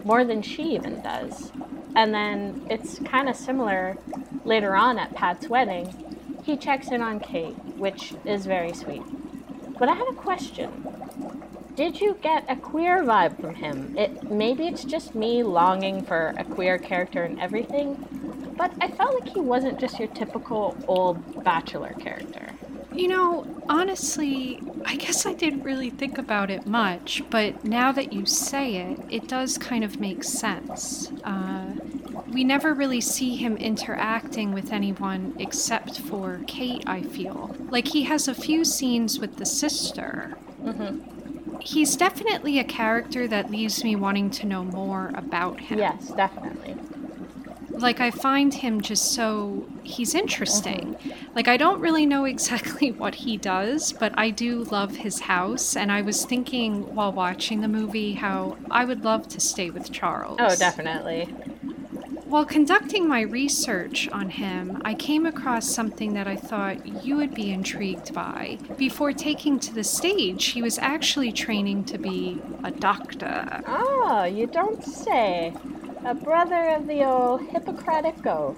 [0.03, 1.51] more than she even does.
[1.95, 3.97] And then it's kind of similar
[4.43, 6.41] later on at Pat's wedding.
[6.43, 9.01] He checks in on Kate, which is very sweet.
[9.79, 10.71] But I have a question.
[11.75, 13.97] Did you get a queer vibe from him?
[13.97, 19.19] It maybe it's just me longing for a queer character and everything, but I felt
[19.19, 22.51] like he wasn't just your typical old bachelor character.
[22.93, 28.13] You know, honestly, I guess I didn't really think about it much, but now that
[28.13, 31.11] you say it, it does kind of make sense.
[31.25, 31.54] Uh,
[32.35, 37.55] we never really see him interacting with anyone except for Kate, I feel.
[37.69, 40.37] Like he has a few scenes with the sister.
[40.61, 41.59] Mm-hmm.
[41.61, 45.79] He's definitely a character that leaves me wanting to know more about him.
[45.79, 46.75] Yes, definitely.
[47.69, 49.65] Like, I find him just so.
[49.83, 50.97] He's interesting.
[51.35, 55.77] Like, I don't really know exactly what he does, but I do love his house.
[55.77, 59.89] And I was thinking while watching the movie how I would love to stay with
[59.93, 60.37] Charles.
[60.41, 61.33] Oh, definitely.
[62.25, 67.35] While conducting my research on him, I came across something that I thought you would
[67.35, 68.57] be intrigued by.
[68.77, 73.61] Before taking to the stage, he was actually training to be a doctor.
[73.67, 75.53] Oh, you don't say.
[76.03, 78.57] A brother of the old Hippocratic oath.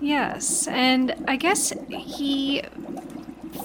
[0.00, 2.62] Yes, and I guess he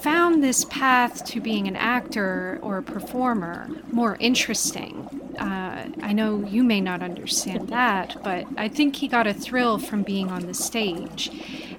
[0.00, 5.21] found this path to being an actor or a performer more interesting.
[5.38, 9.78] Uh, I know you may not understand that, but I think he got a thrill
[9.78, 11.30] from being on the stage.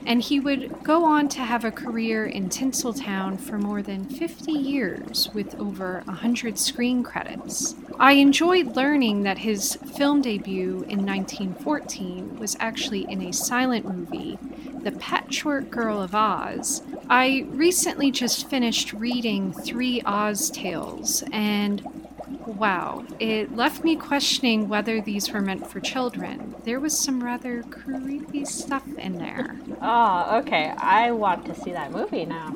[0.06, 4.52] And he would go on to have a career in Tinseltown for more than 50
[4.52, 7.76] years with over 100 screen credits.
[8.00, 14.38] I enjoyed learning that his film debut in 1914 was actually in a silent movie,
[14.84, 16.82] The Patchwork Girl of Oz.
[17.10, 22.03] I recently just finished reading Three Oz Tales, and
[22.48, 26.56] wow, it left me questioning whether these were meant for children.
[26.64, 29.58] There was some rather creepy stuff in there.
[29.82, 30.74] Oh, okay.
[30.78, 32.56] I want to see that movie now.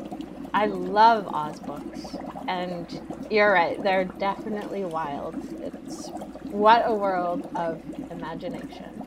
[0.53, 2.15] I love Oz books,
[2.47, 3.81] and you're right.
[3.81, 5.35] They're definitely wild.
[5.61, 6.09] It's
[6.43, 9.03] what a world of imagination.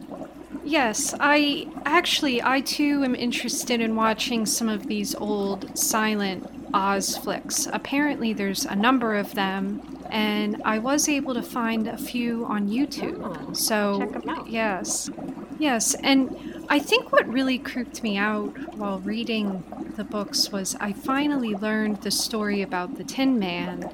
[0.63, 7.17] Yes, I actually, I too am interested in watching some of these old silent Oz
[7.17, 7.67] flicks.
[7.73, 12.69] Apparently, there's a number of them, and I was able to find a few on
[12.69, 13.21] YouTube.
[13.23, 14.11] Oh, so,
[14.47, 15.11] yes,
[15.59, 19.65] yes, and I think what really creeped me out while reading
[19.97, 23.91] the books was I finally learned the story about the Tin Man.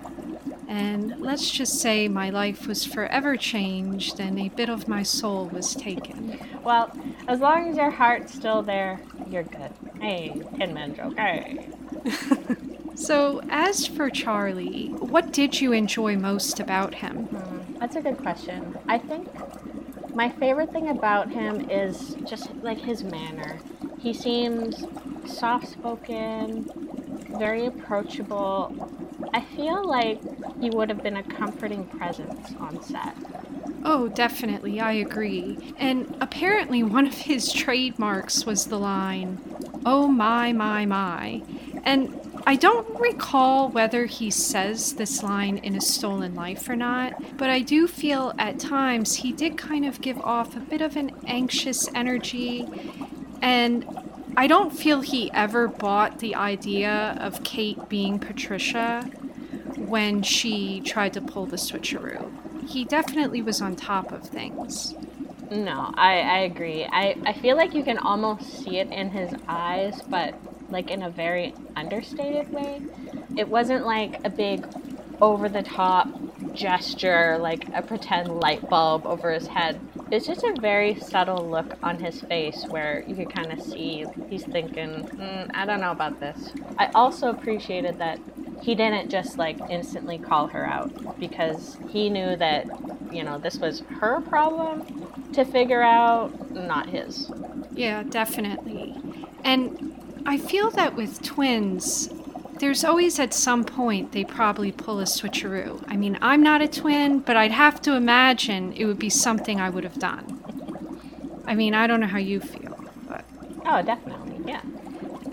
[0.68, 5.47] And let's just say my life was forever changed and a bit of my soul
[5.47, 6.39] was taken.
[6.62, 6.93] Well,
[7.29, 9.01] as long as your heart's still there,
[9.31, 9.72] you're good.
[10.01, 11.16] Hey, Tin Man joke.
[11.16, 11.68] Hey.
[12.97, 17.26] So, as for Charlie, what did you enjoy most about him?
[17.26, 18.74] Hmm, that's a good question.
[18.89, 19.28] I think
[20.14, 23.61] my favorite thing about him is just like his manner.
[23.99, 24.89] He seems
[25.26, 26.66] soft spoken,
[27.28, 28.74] very approachable.
[29.34, 30.22] I feel like
[30.61, 33.14] he would have been a comforting presence on set.
[33.84, 35.74] Oh, definitely, I agree.
[35.76, 39.39] And apparently, one of his trademarks was the line,
[39.84, 41.43] Oh my, my, my.
[41.87, 47.39] And I don't recall whether he says this line in A Stolen Life or not,
[47.39, 50.97] but I do feel at times he did kind of give off a bit of
[50.97, 52.68] an anxious energy.
[53.41, 53.87] And
[54.37, 59.03] I don't feel he ever bought the idea of Kate being Patricia
[59.76, 62.68] when she tried to pull the switcheroo.
[62.68, 64.95] He definitely was on top of things.
[65.53, 66.84] No, I, I agree.
[66.84, 70.34] I, I feel like you can almost see it in his eyes, but
[70.70, 72.80] like in a very understated way.
[73.36, 74.66] It wasn't like a big
[75.20, 76.08] over the top
[76.54, 79.80] gesture, like a pretend light bulb over his head.
[80.10, 84.04] It's just a very subtle look on his face where you could kind of see
[84.30, 86.52] he's thinking, mm, I don't know about this.
[86.78, 88.18] I also appreciated that
[88.62, 92.66] he didn't just like instantly call her out because he knew that,
[93.12, 97.30] you know, this was her problem to figure out, not his.
[97.74, 98.94] Yeah, definitely.
[99.44, 99.95] And
[100.29, 102.11] I feel that with twins,
[102.59, 105.85] there's always at some point they probably pull a switcheroo.
[105.87, 109.61] I mean, I'm not a twin, but I'd have to imagine it would be something
[109.61, 110.43] I would have done.
[111.47, 112.77] I mean, I don't know how you feel,
[113.09, 113.24] but.
[113.64, 114.62] Oh, definitely, yeah.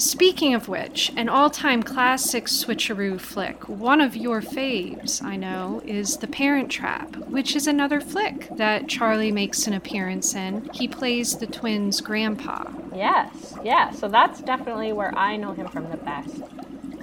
[0.03, 5.81] Speaking of which, an all time classic switcheroo flick, one of your faves, I know,
[5.85, 10.69] is The Parent Trap, which is another flick that Charlie makes an appearance in.
[10.73, 12.69] He plays the twins' grandpa.
[12.93, 13.91] Yes, yeah.
[13.91, 16.43] So that's definitely where I know him from the best.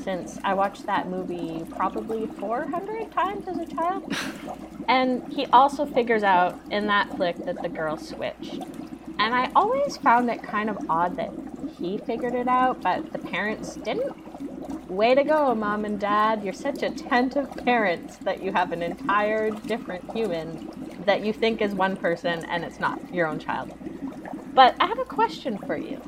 [0.04, 4.14] Since I watched that movie probably 400 times as a child.
[4.88, 8.60] and he also figures out in that flick that the girls switched.
[9.20, 11.30] And I always found it kind of odd that
[11.78, 14.16] he figured it out, but the parents didn't.
[14.90, 16.42] Way to go, mom and dad.
[16.42, 21.74] You're such attentive parents that you have an entire different human that you think is
[21.74, 23.70] one person and it's not your own child.
[24.54, 26.00] But I have a question for you.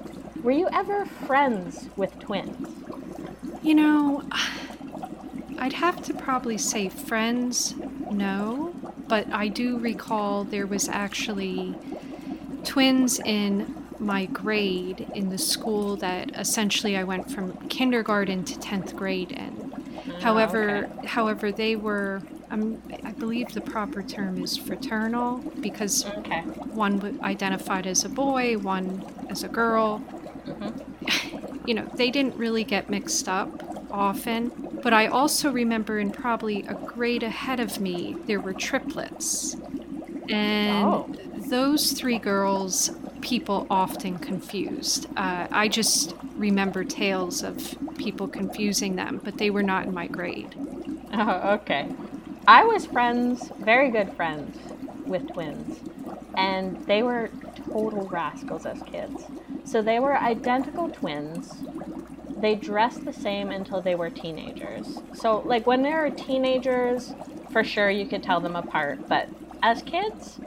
[0.43, 2.67] Were you ever friends with twins?
[3.63, 4.23] You know,
[5.59, 7.75] I'd have to probably say friends,
[8.11, 8.75] no,
[9.07, 11.77] but I do recall there was actually
[12.65, 18.97] twins in my grade in the school that essentially I went from kindergarten to 10th
[18.97, 19.73] grade in.
[20.21, 21.07] however, okay.
[21.07, 26.03] however they were um, I believe the proper term is fraternal because
[26.75, 30.03] one w- identified as a boy, one as a girl.
[31.65, 33.49] You know, they didn't really get mixed up
[33.93, 34.51] often,
[34.83, 39.57] but I also remember in probably a grade ahead of me, there were triplets.
[40.29, 41.09] And Oh.
[41.53, 42.91] Those three girls,
[43.21, 45.07] people often confused.
[45.17, 50.09] Uh, I just remember tales of people confusing them, but they were not in my
[50.09, 50.57] grade.
[51.13, 51.93] Oh, okay.
[52.47, 54.73] I was friends, very good friends,
[55.07, 55.85] with twins,
[56.37, 59.31] and they were total rascals as kids.
[59.65, 61.65] So they were identical twins.
[62.37, 65.03] They dressed the same until they were teenagers.
[65.13, 67.17] So, like, when they were teenagers,
[67.49, 69.31] for sure you could tell them apart, but
[69.63, 70.41] as kids,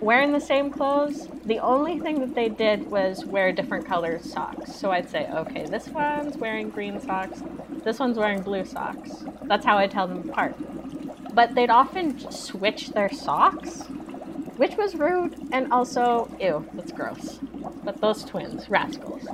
[0.00, 4.74] wearing the same clothes, the only thing that they did was wear different colored socks.
[4.74, 7.42] So I'd say, okay, this one's wearing green socks,
[7.84, 9.24] this one's wearing blue socks.
[9.42, 10.54] That's how I tell them apart.
[11.34, 13.82] But they'd often switch their socks,
[14.56, 17.38] which was rude and also, ew, that's gross.
[17.84, 19.26] But those twins, rascals.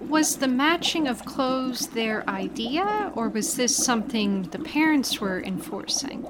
[0.00, 6.26] Was the matching of clothes their idea, or was this something the parents were enforcing?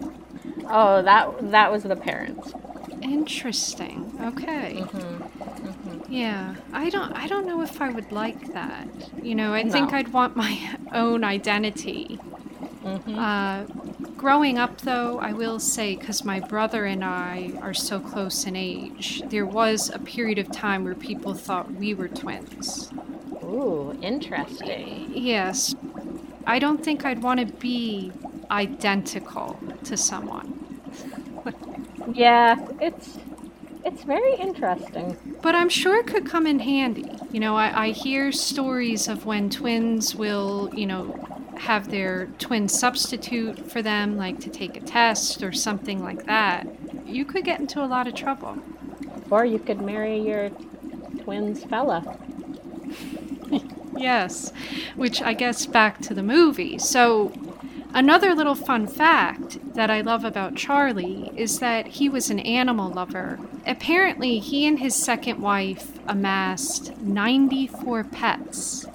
[0.68, 2.52] Oh, that that was the parents.
[3.03, 4.12] Interesting.
[4.20, 4.84] Okay.
[6.09, 7.12] Yeah, I don't.
[7.12, 8.88] I don't know if I would like that.
[9.22, 12.18] You know, I think I'd want my own identity.
[12.84, 13.18] Mm-hmm.
[13.18, 13.64] Uh,
[14.16, 18.57] growing up, though, I will say, because my brother and I are so close in
[18.57, 22.90] age, there was a period of time where people thought we were twins.
[23.42, 25.12] Ooh, interesting.
[25.14, 25.74] Yes.
[26.46, 28.12] I don't think I'd want to be
[28.50, 30.51] identical to someone.
[32.07, 33.18] Yeah, it's
[33.84, 35.16] it's very interesting.
[35.42, 37.11] But I'm sure it could come in handy.
[37.32, 41.16] You know, I, I hear stories of when twins will, you know,
[41.59, 46.66] have their twin substitute for them, like to take a test or something like that,
[47.07, 48.59] you could get into a lot of trouble.
[49.30, 50.50] Or you could marry your
[51.22, 52.18] twins fella.
[53.96, 54.53] Yes,
[54.96, 56.78] which I guess back to the movie.
[56.78, 57.32] So,
[57.95, 62.90] another little fun fact that I love about Charlie is that he was an animal
[62.90, 63.38] lover.
[63.66, 68.86] Apparently, he and his second wife amassed 94 pets.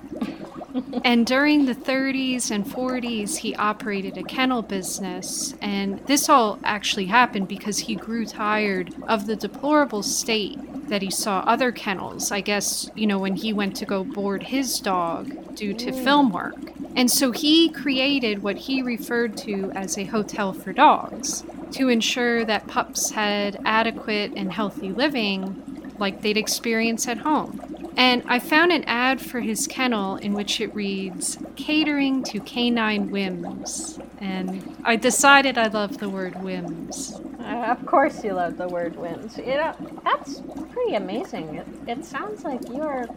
[1.03, 5.53] And during the 30s and 40s, he operated a kennel business.
[5.61, 10.59] And this all actually happened because he grew tired of the deplorable state
[10.89, 14.43] that he saw other kennels, I guess, you know, when he went to go board
[14.43, 16.03] his dog due to mm.
[16.03, 16.55] film work.
[16.95, 22.45] And so he created what he referred to as a hotel for dogs to ensure
[22.45, 27.77] that pups had adequate and healthy living like they'd experience at home.
[27.97, 33.09] And I found an ad for his kennel in which it reads, Catering to Canine
[33.09, 33.99] Whims.
[34.19, 37.19] And I decided I love the word whims.
[37.39, 39.37] Uh, of course, you love the word whims.
[39.37, 40.41] You know, that's
[40.71, 41.55] pretty amazing.
[41.55, 43.07] It, it sounds like you are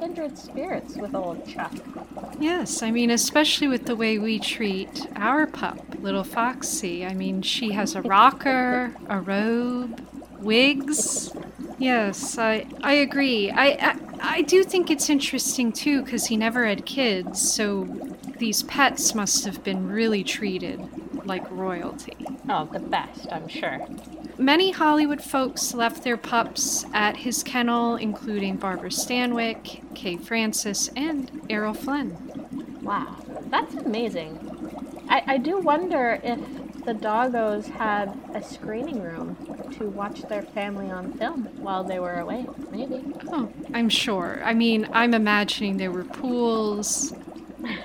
[0.00, 1.74] kindred spirits with old Chuck.
[2.40, 7.04] Yes, I mean, especially with the way we treat our pup, little Foxy.
[7.04, 10.00] I mean, she has a rocker, a robe,
[10.40, 11.32] wigs.
[11.78, 13.50] Yes, I I agree.
[13.50, 17.86] I I, I do think it's interesting too because he never had kids, so
[18.38, 20.80] these pets must have been really treated
[21.26, 22.16] like royalty.
[22.48, 23.86] Oh, the best, I'm sure.
[24.38, 31.30] Many Hollywood folks left their pups at his kennel, including Barbara Stanwyck, Kay Francis, and
[31.50, 32.78] Errol Flynn.
[32.82, 33.16] Wow,
[33.50, 34.38] that's amazing.
[35.08, 36.38] I, I do wonder if
[36.84, 39.36] the doggos had a screening room
[39.74, 42.46] to watch their family on film while they were away.
[42.70, 43.02] Maybe.
[43.28, 44.40] Oh, I'm sure.
[44.44, 47.12] I mean, I'm imagining there were pools,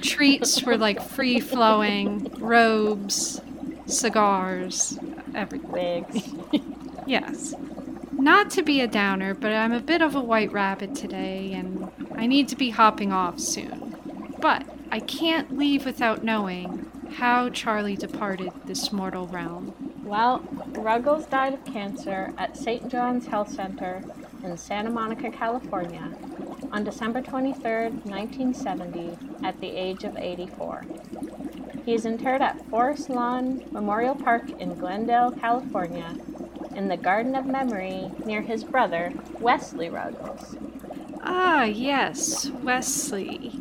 [0.01, 3.41] treats were like free flowing, robes,
[3.85, 4.97] cigars,
[5.35, 6.05] everything.
[7.05, 7.53] Yes.
[8.13, 11.91] Not to be a downer, but I'm a bit of a white rabbit today and
[12.15, 13.95] I need to be hopping off soon.
[14.39, 19.92] But I can't leave without knowing how Charlie departed this mortal realm.
[20.03, 20.43] Well,
[20.73, 22.89] Ruggles died of cancer at St.
[22.89, 24.03] John's Health Center
[24.43, 26.11] in Santa Monica, California
[26.73, 27.61] on December 23,
[28.03, 30.85] 1970, at the age of 84.
[31.85, 36.15] He is interred at Forest Lawn Memorial Park in Glendale, California,
[36.75, 40.57] in the Garden of Memory near his brother, Wesley Ruggles.
[41.21, 43.59] Ah, yes, Wesley.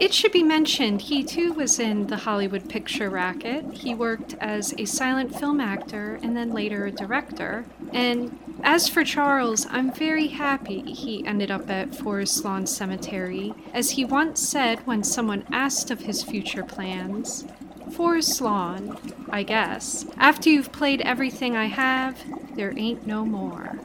[0.00, 3.70] It should be mentioned he too was in the Hollywood picture racket.
[3.70, 7.66] He worked as a silent film actor and then later a director.
[7.92, 13.90] And as for Charles, I'm very happy he ended up at Forest Lawn Cemetery, as
[13.90, 17.44] he once said when someone asked of his future plans.
[17.92, 18.96] Forest Lawn,
[19.28, 20.06] I guess.
[20.16, 22.16] After you've played everything I have,
[22.56, 23.78] there ain't no more.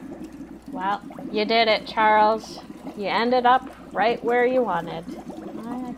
[0.72, 2.60] Well, you did it, Charles.
[2.96, 5.04] You ended up right where you wanted.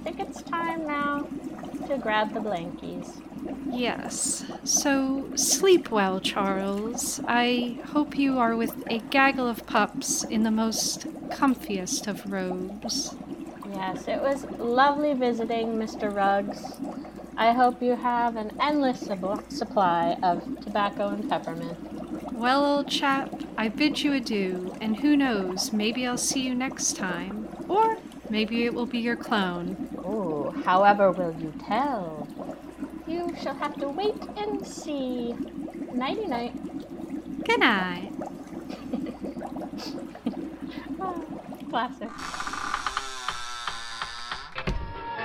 [0.09, 1.29] I think it's time now
[1.87, 3.21] to grab the blankies.
[3.71, 4.43] Yes.
[4.65, 7.21] So sleep well, Charles.
[7.29, 13.17] I hope you are with a gaggle of pups in the most comfiest of robes.
[13.71, 16.09] Yes, it was lovely visiting Mr.
[16.09, 16.81] Ruggs.
[17.37, 22.33] I hope you have an endless sub- supply of tobacco and peppermint.
[22.33, 26.97] Well, old chap, I bid you adieu, and who knows, maybe I'll see you next
[26.97, 27.47] time.
[27.69, 27.99] Or
[28.31, 29.98] maybe it will be your clone.
[30.65, 32.29] However will you tell?
[33.07, 35.35] You shall have to wait and see.
[35.95, 36.55] Nighty night.
[37.45, 38.13] Good night.
[41.01, 41.25] Oh,
[41.71, 42.11] classic.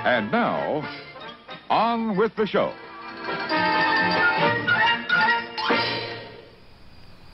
[0.06, 0.88] And now,
[1.70, 2.74] on with the show.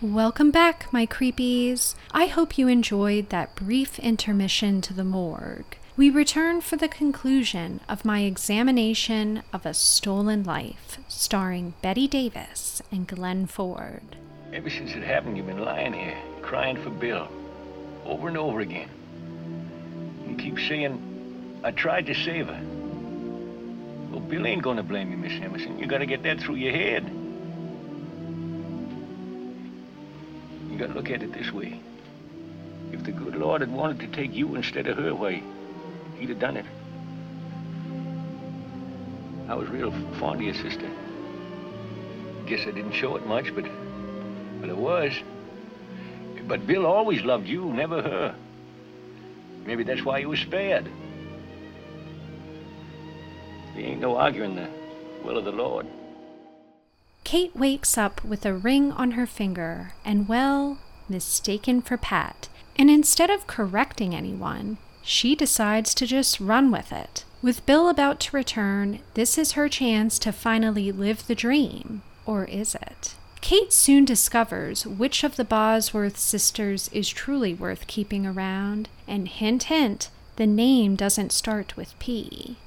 [0.02, 1.94] Welcome back, my creepies.
[2.12, 5.78] I hope you enjoyed that brief intermission to the morgue.
[6.00, 12.82] We return for the conclusion of my examination of A Stolen Life, starring Bette Davis
[12.90, 14.16] and Glenn Ford.
[14.54, 17.28] Ever since it happened, you've been lying here, crying for Bill,
[18.06, 18.88] over and over again.
[20.26, 22.62] You keep saying, I tried to save her.
[24.10, 25.80] Well, Bill ain't gonna blame you, Miss Emerson.
[25.80, 27.12] You gotta get that through your head.
[30.72, 31.82] You gotta look at it this way.
[32.94, 35.44] If the good Lord had wanted to take you instead of her, why,
[36.20, 36.66] he'd have done it.
[39.48, 40.90] I was real fond of your sister.
[42.46, 43.66] Guess I didn't show it much, but,
[44.62, 45.14] but I was.
[46.48, 48.36] But Bill always loved you, never her.
[49.66, 50.86] Maybe that's why he was spared.
[53.76, 54.68] There ain't no arguing the
[55.24, 55.88] will of the Lord.
[57.24, 62.50] Kate wakes up with a ring on her finger and, well, mistaken for Pat.
[62.78, 64.78] And instead of correcting anyone,
[65.10, 67.26] she decides to just run with it.
[67.42, 72.04] With Bill about to return, this is her chance to finally live the dream.
[72.28, 73.16] Or is it?
[73.42, 79.64] Kate soon discovers which of the Bosworth sisters is truly worth keeping around, and hint,
[79.64, 82.58] hint, the name doesn't start with P.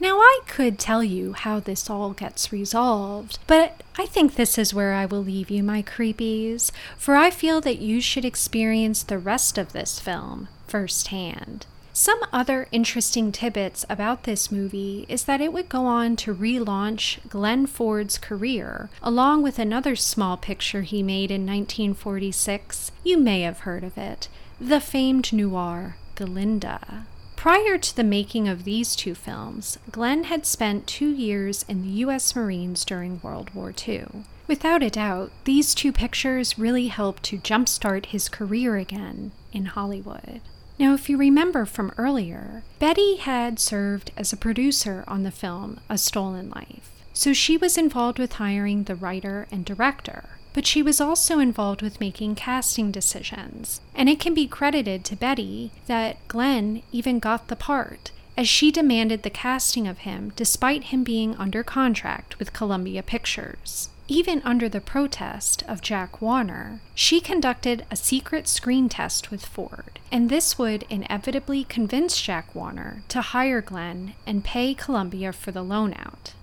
[0.00, 4.72] Now, I could tell you how this all gets resolved, but I think this is
[4.72, 9.18] where I will leave you, my creepies, for I feel that you should experience the
[9.18, 11.66] rest of this film firsthand.
[12.02, 17.18] Some other interesting tidbits about this movie is that it would go on to relaunch
[17.28, 22.90] Glenn Ford's career, along with another small picture he made in 1946.
[23.04, 24.28] You may have heard of it
[24.58, 27.04] the famed noir Gilda.
[27.36, 31.98] Prior to the making of these two films, Glenn had spent two years in the
[32.04, 32.34] U.S.
[32.34, 34.24] Marines during World War II.
[34.46, 40.40] Without a doubt, these two pictures really helped to jumpstart his career again in Hollywood.
[40.80, 45.78] Now, if you remember from earlier, Bette had served as a producer on the film
[45.90, 50.82] A Stolen Life, so she was involved with hiring the writer and director but she
[50.82, 53.80] was also involved with making casting decisions.
[53.94, 58.72] And it can be credited to Bette that Glenn even got the part, as she
[58.72, 63.90] demanded the casting of him despite him being under contract with Columbia Pictures.
[64.10, 70.00] Even under the protest of Jack Warner, she conducted a secret screen test with Ford,
[70.10, 75.62] and this would inevitably convince Jack Warner to hire Glenn and pay Columbia for the
[75.62, 76.34] loan out.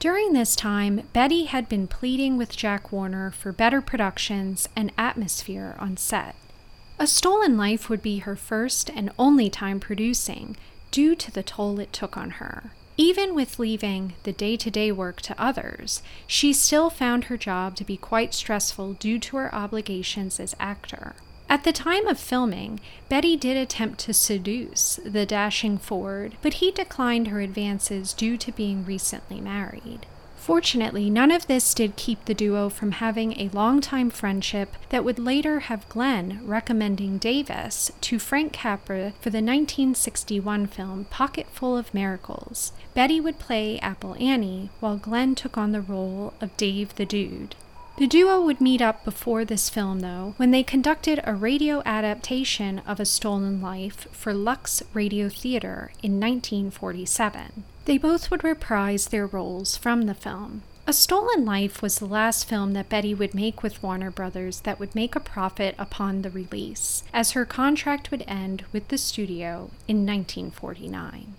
[0.00, 5.76] During this time, Bette had been pleading with Jack Warner for better productions and atmosphere
[5.78, 6.34] on set.
[6.98, 10.56] A Stolen Life would be her first and only time producing,
[10.90, 12.72] due to the toll it took on her.
[12.96, 17.74] Even with leaving the day to day work to others, she still found her job
[17.76, 21.14] to be quite stressful due to her obligations as actor.
[21.48, 26.70] At the time of filming, Bette did attempt to seduce the dashing Ford, but he
[26.70, 30.06] declined her advances due to being recently married.
[30.42, 35.20] Fortunately, none of this did keep the duo from having a long-time friendship that would
[35.20, 42.72] later have Glenn recommending Davis to Frank Capra for the 1961 film Pocketful of Miracles.
[42.92, 47.54] Bette would play Apple Annie, while Glenn took on the role of Dave the Dude.
[47.98, 52.80] The duo would meet up before this film, though, when they conducted a radio adaptation
[52.86, 57.64] of A Stolen Life for Lux Radio Theater in 1947.
[57.84, 60.62] They both would reprise their roles from the film.
[60.86, 64.80] A Stolen Life was the last film that Bette would make with Warner Brothers that
[64.80, 69.70] would make a profit upon the release, as her contract would end with the studio
[69.86, 71.34] in 1949.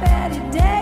[0.00, 0.77] Bette Davis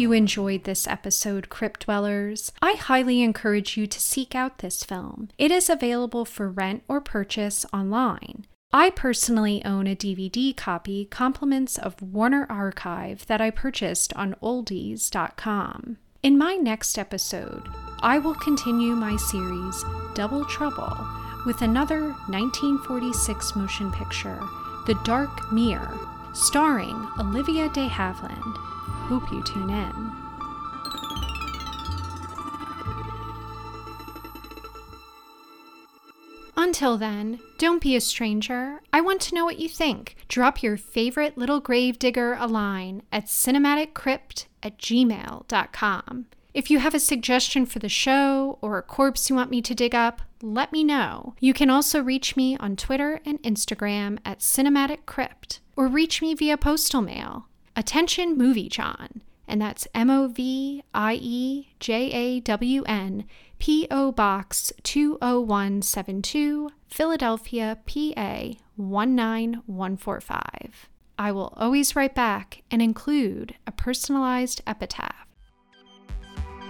[0.00, 2.50] you enjoyed this episode, Crypt Dwellers.
[2.62, 5.28] I highly encourage you to seek out this film.
[5.36, 8.46] It is available for rent or purchase online.
[8.72, 15.98] I personally own a DVD copy, compliments of Warner Archive, that I purchased on oldies.com.
[16.22, 17.68] In my next episode,
[18.00, 19.84] I will continue my series
[20.14, 20.96] Double Trouble
[21.44, 24.40] with another 1946 motion picture,
[24.86, 25.98] The Dark Mirror,
[26.32, 28.79] starring Olivia de Havilland.
[29.10, 30.12] Hope you tune in.
[36.56, 38.80] Until then, don't be a stranger.
[38.92, 40.14] I want to know what you think.
[40.28, 46.26] Drop your favorite little gravedigger a line at cinematicCrypt at gmail.com.
[46.54, 49.74] If you have a suggestion for the show or a corpse you want me to
[49.74, 51.34] dig up, let me know.
[51.40, 56.34] You can also reach me on Twitter and Instagram at Cinematic Crypt or reach me
[56.34, 57.48] via postal mail.
[57.80, 63.24] Attention Movie Jawn, and that's M O V I E J A W N,
[63.58, 64.12] P.O.
[64.12, 70.90] Box 20172, Philadelphia, PA 19145.
[71.18, 75.26] I will always write back and include a personalized epitaph.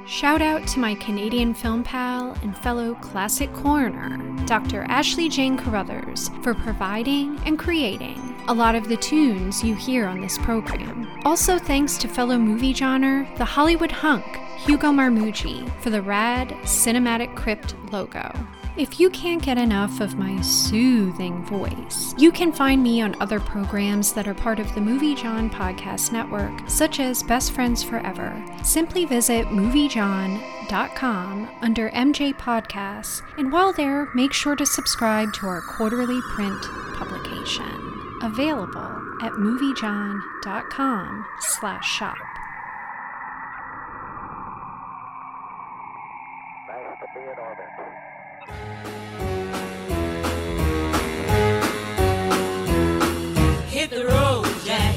[0.07, 4.85] Shout out to my Canadian film pal and fellow classic coroner, Dr.
[4.85, 10.21] Ashley Jane Carruthers, for providing and creating a lot of the tunes you hear on
[10.21, 11.07] this program.
[11.25, 14.25] Also, thanks to fellow movie genre, the Hollywood hunk,
[14.59, 18.33] Hugo Marmucci, for the rad Cinematic Crypt logo.
[18.77, 23.41] If you can't get enough of my soothing voice, you can find me on other
[23.41, 28.43] programs that are part of the Movie Jawn podcast network, such as Best Friends Forever.
[28.63, 35.61] Simply visit moviejawn.com under MJ Podcasts, and while there, make sure to subscribe to our
[35.63, 36.63] quarterly print
[36.95, 37.90] publication.
[38.23, 38.93] Available
[39.23, 42.17] at moviejawn.com slash shop.
[53.69, 54.97] Hit the road, Jack.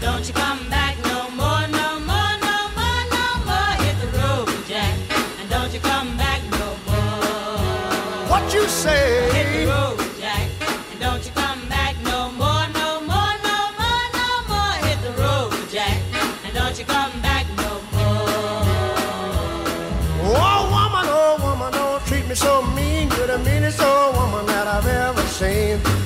[0.00, 3.74] Don't you come back no more, no more, no more, no more.
[3.84, 4.98] Hit the road, Jack.
[5.40, 8.28] And don't you come back no more.
[8.28, 9.30] What you say?
[9.32, 10.03] Hit the road,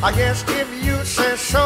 [0.01, 1.61] I guess if you say so,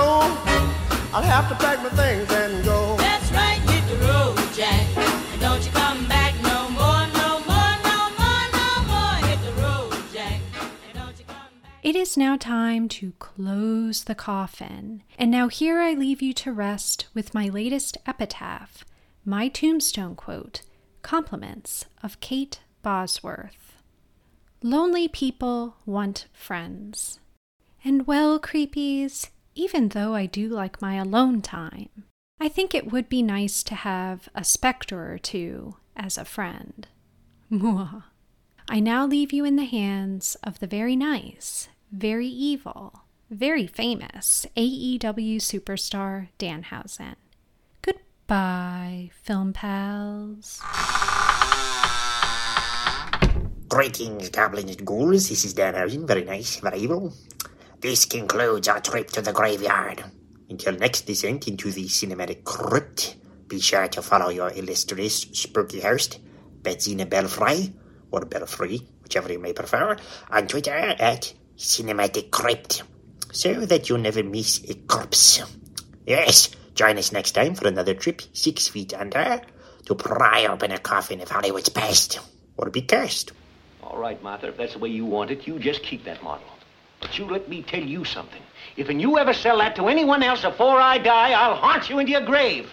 [1.12, 2.96] I'll have to pack my things and go.
[2.96, 4.86] That's right, hit the road, Jack.
[4.96, 9.28] And don't you come back no more, no more, no more, no more.
[9.28, 10.40] Hit the road, Jack.
[10.88, 11.44] And don't you come
[11.82, 15.02] It is now time to close the coffin.
[15.18, 18.82] And now here I leave you to rest with my latest epitaph,
[19.26, 20.62] my tombstone quote,
[21.02, 23.76] Compliments of Kate Bosworth.
[24.62, 27.18] Lonely people want friends.
[27.84, 31.88] And well, creepies, even though I do like my alone time,
[32.38, 36.86] I think it would be nice to have a specter or two as a friend.
[37.50, 38.04] Mwah.
[38.68, 44.46] I now leave you in the hands of the very nice, very evil, very famous
[44.56, 47.16] AEW superstar Danhausen.
[47.82, 50.60] Goodbye, film pals.
[53.68, 55.28] Greetings, goblins and ghouls.
[55.28, 56.06] This is Danhausen.
[56.06, 57.12] Very nice, very evil.
[57.82, 60.04] This concludes our trip to the graveyard.
[60.48, 63.16] Until next descent into the cinematic crypt,
[63.48, 66.20] be sure to follow your illustrious spooky host,
[66.62, 67.74] Betsina Belfry,
[68.12, 69.96] or Belfry, whichever you may prefer,
[70.30, 72.84] on Twitter at Cinematic Crypt,
[73.32, 75.42] so that you'll never miss a corpse.
[76.06, 79.40] Yes, join us next time for another trip six feet under
[79.86, 82.20] to pry open a coffin of Hollywood's past,
[82.56, 83.32] or be cursed.
[83.82, 86.46] All right, Martha, if that's the way you want it, you just keep that model.
[87.02, 88.40] But you let me tell you something.
[88.76, 91.98] If and you ever sell that to anyone else before I die, I'll haunt you
[91.98, 92.72] into your grave.